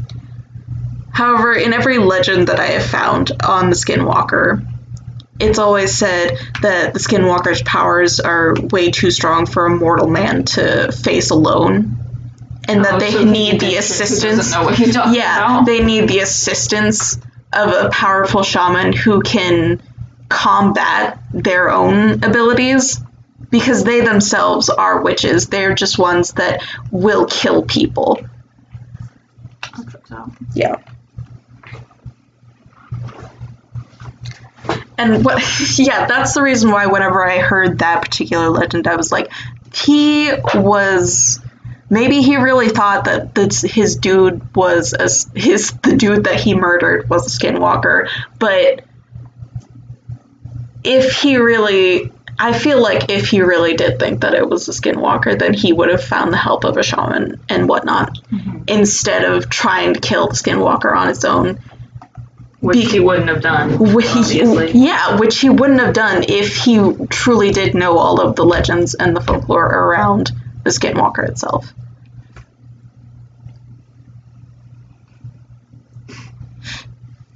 However, 1.12 1.52
in 1.52 1.72
every 1.72 1.98
legend 1.98 2.48
that 2.48 2.60
I 2.60 2.68
have 2.68 2.86
found 2.86 3.32
on 3.42 3.68
the 3.68 3.76
skinwalker, 3.76 4.64
it's 5.40 5.58
always 5.58 5.92
said 5.92 6.38
that 6.62 6.94
the 6.94 7.00
skinwalker's 7.00 7.62
powers 7.62 8.20
are 8.20 8.54
way 8.70 8.90
too 8.90 9.10
strong 9.10 9.44
for 9.44 9.66
a 9.66 9.76
mortal 9.76 10.08
man 10.08 10.44
to 10.44 10.92
face 10.92 11.30
alone. 11.30 12.01
And 12.72 12.84
that 12.84 13.00
they 13.00 13.24
need 13.24 13.60
the 13.60 13.76
assistance. 13.76 14.52
know 14.52 14.64
what 14.64 14.74
he's 14.74 14.94
talking 14.94 15.14
Yeah, 15.14 15.36
about. 15.36 15.66
they 15.66 15.82
need 15.84 16.08
the 16.08 16.20
assistance 16.20 17.18
of 17.52 17.70
a 17.70 17.90
powerful 17.90 18.42
shaman 18.42 18.92
who 18.92 19.20
can 19.22 19.82
combat 20.28 21.18
their 21.32 21.70
own 21.70 22.24
abilities 22.24 23.00
because 23.50 23.84
they 23.84 24.00
themselves 24.00 24.70
are 24.70 25.02
witches. 25.02 25.48
They're 25.48 25.74
just 25.74 25.98
ones 25.98 26.32
that 26.34 26.62
will 26.90 27.26
kill 27.26 27.62
people. 27.62 28.18
Yeah. 30.54 30.76
And 34.98 35.24
what, 35.24 35.42
yeah, 35.78 36.06
that's 36.06 36.34
the 36.34 36.42
reason 36.42 36.70
why 36.70 36.86
whenever 36.86 37.26
I 37.28 37.38
heard 37.38 37.78
that 37.80 38.02
particular 38.02 38.48
legend, 38.50 38.86
I 38.86 38.96
was 38.96 39.10
like, 39.12 39.30
he 39.74 40.30
was, 40.54 41.40
maybe 41.92 42.22
he 42.22 42.38
really 42.38 42.70
thought 42.70 43.04
that 43.04 43.34
this, 43.34 43.60
his 43.60 43.96
dude 43.96 44.56
was, 44.56 44.94
a, 44.94 45.38
his, 45.38 45.72
the 45.82 45.94
dude 45.94 46.24
that 46.24 46.40
he 46.40 46.54
murdered 46.54 47.08
was 47.10 47.26
a 47.26 47.38
skinwalker, 47.38 48.08
but 48.38 48.82
if 50.82 51.20
he 51.20 51.36
really, 51.36 52.10
I 52.38 52.58
feel 52.58 52.80
like 52.80 53.10
if 53.10 53.28
he 53.28 53.42
really 53.42 53.76
did 53.76 53.98
think 53.98 54.22
that 54.22 54.32
it 54.32 54.48
was 54.48 54.66
a 54.70 54.72
skinwalker, 54.72 55.38
then 55.38 55.52
he 55.52 55.74
would 55.74 55.90
have 55.90 56.02
found 56.02 56.32
the 56.32 56.38
help 56.38 56.64
of 56.64 56.78
a 56.78 56.82
shaman 56.82 57.38
and 57.50 57.68
whatnot 57.68 58.18
mm-hmm. 58.30 58.62
instead 58.68 59.24
of 59.24 59.50
trying 59.50 59.92
to 59.92 60.00
kill 60.00 60.28
the 60.28 60.34
skinwalker 60.34 60.96
on 60.96 61.08
his 61.08 61.26
own. 61.26 61.60
Which 62.60 62.76
Be- 62.76 62.84
he 62.84 63.00
wouldn't 63.00 63.28
have 63.28 63.42
done. 63.42 63.92
Which, 63.92 64.06
obviously. 64.06 64.70
yeah, 64.72 65.18
which 65.18 65.40
he 65.40 65.50
wouldn't 65.50 65.80
have 65.80 65.92
done 65.92 66.24
if 66.26 66.56
he 66.56 66.78
truly 67.10 67.50
did 67.50 67.74
know 67.74 67.98
all 67.98 68.20
of 68.20 68.34
the 68.34 68.44
legends 68.44 68.94
and 68.94 69.14
the 69.14 69.20
folklore 69.20 69.66
around 69.66 70.32
the 70.64 70.70
skinwalker 70.70 71.28
itself. 71.28 71.72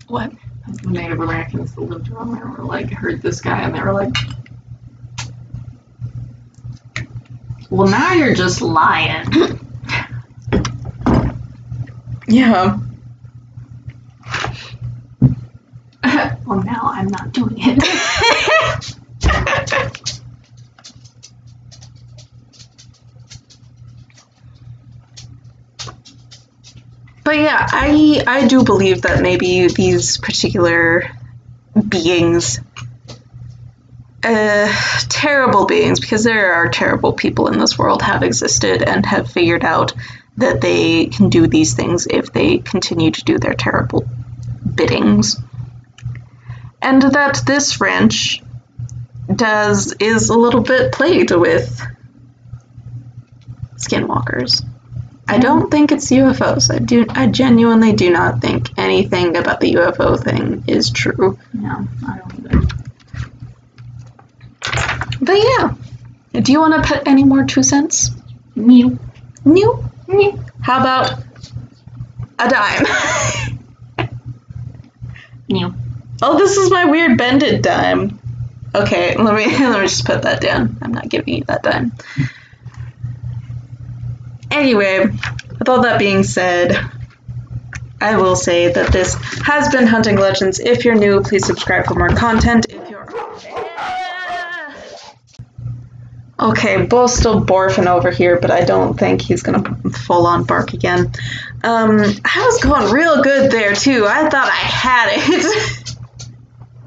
What? 0.07 0.33
The 0.83 0.91
Native 0.91 1.21
Americans 1.21 1.75
that 1.75 1.81
lived 1.81 2.11
around 2.11 2.35
there 2.35 2.47
were 2.47 2.65
like 2.65 2.91
heard 2.91 3.23
this 3.23 3.41
guy 3.41 3.63
and 3.63 3.75
they 3.75 3.81
were 3.81 3.93
like 3.93 4.15
Well 7.71 7.89
now 7.89 8.13
you're 8.13 8.35
just 8.35 8.63
lying. 8.63 9.27
Yeah. 12.29 12.79
well 16.47 16.63
now 16.63 16.83
I'm 16.85 17.09
not 17.09 17.33
doing 17.33 17.57
it. 17.59 17.83
But 27.27 27.39
yeah, 27.39 27.67
I 27.73 28.23
I 28.25 28.47
do 28.47 28.63
believe 28.63 29.03
that 29.03 29.21
maybe 29.21 29.67
these 29.67 30.17
particular 30.17 31.11
beings 31.89 32.61
uh, 34.23 34.73
terrible 35.09 35.67
beings 35.67 35.99
because 35.99 36.23
there 36.23 36.55
are 36.55 36.69
terrible 36.69 37.13
people 37.13 37.49
in 37.49 37.59
this 37.59 37.77
world 37.77 38.01
have 38.03 38.23
existed 38.23 38.81
and 38.81 39.05
have 39.05 39.29
figured 39.29 39.65
out 39.65 39.93
that 40.37 40.61
they 40.61 41.07
can 41.07 41.29
do 41.29 41.49
these 41.49 41.75
things 41.75 42.07
if 42.09 42.33
they 42.33 42.59
continue 42.59 43.11
to 43.11 43.25
do 43.25 43.39
their 43.39 43.55
terrible 43.55 44.09
biddings. 44.77 45.37
And 46.81 47.03
that 47.03 47.43
this 47.45 47.81
ranch 47.81 48.41
does 49.35 49.93
is 49.99 50.29
a 50.29 50.39
little 50.39 50.63
bit 50.63 50.93
played 50.93 51.33
with 51.33 51.85
skinwalkers 53.79 54.65
I 55.29 55.39
don't 55.39 55.71
think 55.71 55.91
it's 55.91 56.11
UFOs. 56.11 56.73
I 56.73 56.79
do. 56.79 57.05
I 57.09 57.27
genuinely 57.27 57.93
do 57.93 58.11
not 58.11 58.41
think 58.41 58.71
anything 58.79 59.37
about 59.37 59.61
the 59.61 59.75
UFO 59.75 60.23
thing 60.23 60.65
is 60.69 60.91
true. 60.91 61.39
no, 61.53 61.87
I 62.07 62.19
don't 62.19 62.47
either. 62.47 62.63
But 65.21 65.37
yeah, 65.37 65.75
do 66.41 66.53
you 66.53 66.61
want 66.61 66.83
to 66.83 66.89
put 66.89 67.09
any 67.09 67.25
more 67.25 67.45
two 67.45 67.63
cents? 67.63 68.11
New, 68.55 68.99
New. 69.45 69.85
new. 70.07 70.45
How 70.61 70.81
about 70.81 71.19
a 72.39 72.49
dime? 72.49 72.87
Mew. 75.49 75.75
oh, 76.23 76.39
this 76.39 76.57
is 76.57 76.71
my 76.71 76.85
weird 76.87 77.17
bended 77.19 77.63
dime. 77.63 78.19
Okay, 78.75 79.17
let 79.17 79.35
me 79.35 79.47
let 79.67 79.81
me 79.81 79.87
just 79.87 80.05
put 80.05 80.23
that 80.23 80.41
down. 80.41 80.77
I'm 80.83 80.93
not 80.93 81.09
giving 81.09 81.35
you 81.35 81.45
that 81.45 81.63
dime. 81.63 81.93
Anyway, 84.57 85.01
with 85.59 85.69
all 85.69 85.83
that 85.83 85.99
being 85.99 86.23
said, 86.23 86.81
I 88.01 88.17
will 88.17 88.37
say 88.37 88.73
that 88.73 88.91
this 88.91 89.15
has 89.45 89.69
been 89.69 89.87
Hunting 89.87 90.17
Legends. 90.17 90.59
If 90.59 90.87
you're 90.87 90.95
new, 90.95 91.21
please 91.21 91.45
subscribe 91.45 91.85
for 91.85 91.95
more 91.95 92.09
content. 92.09 92.67
If 92.71 92.89
you're 92.89 93.07
Okay, 96.39 96.85
Bull's 96.87 97.15
still 97.15 97.45
barfing 97.45 97.87
over 97.87 98.11
here, 98.11 98.39
but 98.39 98.51
I 98.51 98.65
don't 98.65 98.99
think 98.99 99.21
he's 99.21 99.43
gonna 99.43 99.75
full 99.91 100.27
on 100.27 100.45
bark 100.45 100.73
again. 100.73 101.13
Um, 101.63 101.99
I 101.99 102.45
was 102.45 102.61
going 102.63 102.93
real 102.93 103.23
good 103.23 103.51
there 103.51 103.75
too. 103.75 104.07
I 104.07 104.29
thought 104.29 104.49
I 104.49 104.55
had 104.55 105.09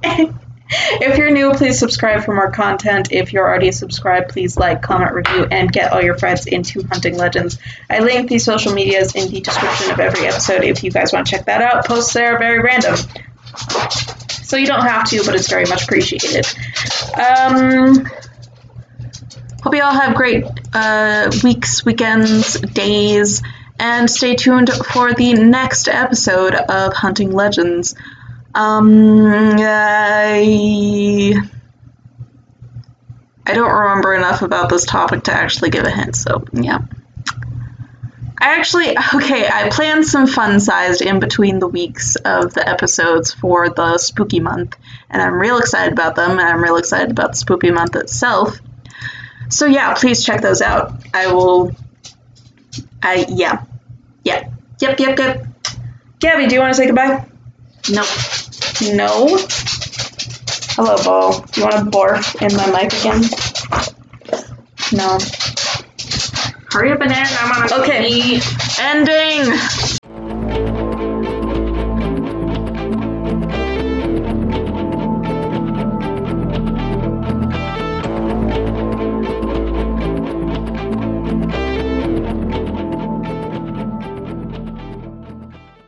it. 0.04 0.36
if 0.70 1.18
you're 1.18 1.32
new, 1.32 1.52
please 1.54 1.80
subscribe 1.80 2.24
for 2.24 2.34
more 2.34 2.52
content. 2.52 3.12
If 3.12 3.34
you're 3.34 3.48
already 3.48 3.72
subscribed, 3.72 4.30
please 4.30 4.58
like, 4.58 4.82
comment, 4.82 5.14
review, 5.14 5.48
and 5.50 5.72
get 5.72 5.92
all 5.92 6.02
your 6.02 6.18
friends 6.18 6.46
into 6.46 6.84
Hunting 6.84 7.18
Legends. 7.18 7.58
I 7.90 8.00
link 8.00 8.30
these 8.30 8.46
social 8.46 8.74
medias 8.74 9.16
in 9.16 9.30
the 9.32 9.42
description 9.42 9.92
of 9.92 10.00
every 10.00 10.28
episode 10.28 10.64
if 10.64 10.84
you 10.84 10.92
guys 10.92 11.12
want 11.12 11.28
to 11.28 11.32
check 11.32 11.46
that 11.46 11.62
out. 11.62 11.86
Posts 11.86 12.14
there 12.14 12.36
are 12.36 12.40
very 12.40 12.60
random. 12.60 12.96
So 14.44 14.58
you 14.58 14.68
don't 14.68 14.82
have 14.82 15.08
to, 15.10 15.24
but 15.26 15.36
it's 15.36 15.50
very 15.50 15.66
much 15.66 15.84
appreciated. 15.84 16.46
Um, 17.16 18.08
Hope 19.62 19.76
you 19.76 19.84
all 19.84 19.92
have 19.92 20.16
great 20.16 20.46
uh, 20.74 21.30
weeks, 21.44 21.84
weekends, 21.84 22.62
days, 22.62 23.44
and 23.78 24.10
stay 24.10 24.36
tuned 24.36 24.70
for 24.70 25.14
the 25.14 25.34
next 25.34 25.90
episode 25.90 26.56
of 26.56 26.94
Hunting 26.94 27.32
Legends. 27.32 27.94
Um, 28.56 29.56
I... 29.60 31.34
I 33.46 33.54
don't 33.54 33.72
remember 33.72 34.14
enough 34.14 34.44
about 34.44 34.70
this 34.70 34.86
topic 34.86 35.24
to 35.24 35.34
actually 35.34 35.72
give 35.72 35.84
a 35.84 35.90
hint, 35.90 36.16
so 36.16 36.46
yeah. 36.54 36.80
I 38.42 38.56
actually, 38.58 38.90
okay, 39.14 39.48
I 39.48 39.70
planned 39.70 40.06
some 40.06 40.28
fun 40.28 40.60
sized 40.60 41.02
in 41.02 41.20
between 41.20 41.60
the 41.60 41.68
weeks 41.68 42.16
of 42.18 42.54
the 42.54 42.68
episodes 42.68 43.34
for 43.34 43.70
the 43.70 43.98
spooky 43.98 44.40
month, 44.40 44.76
and 45.10 45.22
I'm 45.22 45.34
real 45.34 45.58
excited 45.58 45.94
about 45.94 46.16
them, 46.16 46.32
and 46.32 46.42
I'm 46.42 46.62
real 46.62 46.78
excited 46.78 47.12
about 47.12 47.32
the 47.32 47.38
spooky 47.38 47.72
month 47.72 47.96
itself. 47.96 48.60
So 49.50 49.66
yeah, 49.66 49.94
please 49.96 50.24
check 50.24 50.42
those 50.42 50.62
out. 50.62 50.94
I 51.14 51.32
will, 51.32 51.76
I, 53.02 53.26
yeah, 53.30 53.64
yeah, 54.24 54.50
yep, 54.80 55.00
yep, 55.00 55.18
yep. 55.18 55.48
Gabby, 56.20 56.48
do 56.48 56.56
you 56.56 56.62
want 56.62 56.74
to 56.74 56.78
say 56.78 56.86
goodbye? 56.86 57.29
Nope. 57.88 58.08
No. 58.94 59.38
Hello, 60.76 60.96
Bo. 61.04 61.46
Do 61.52 61.62
you 61.62 61.68
want 61.68 61.92
to 61.92 61.98
barf 61.98 62.42
in 62.42 62.56
my 62.56 62.68
mic 62.72 62.94
again? 62.94 63.22
No. 64.92 65.18
Hurry 66.72 66.92
up 66.92 67.02
and 67.02 67.12
end. 67.12 67.30
I'm 67.40 67.52
on 67.52 67.72
a 67.72 67.82
Okay. 67.82 68.40
Ending. 68.80 69.99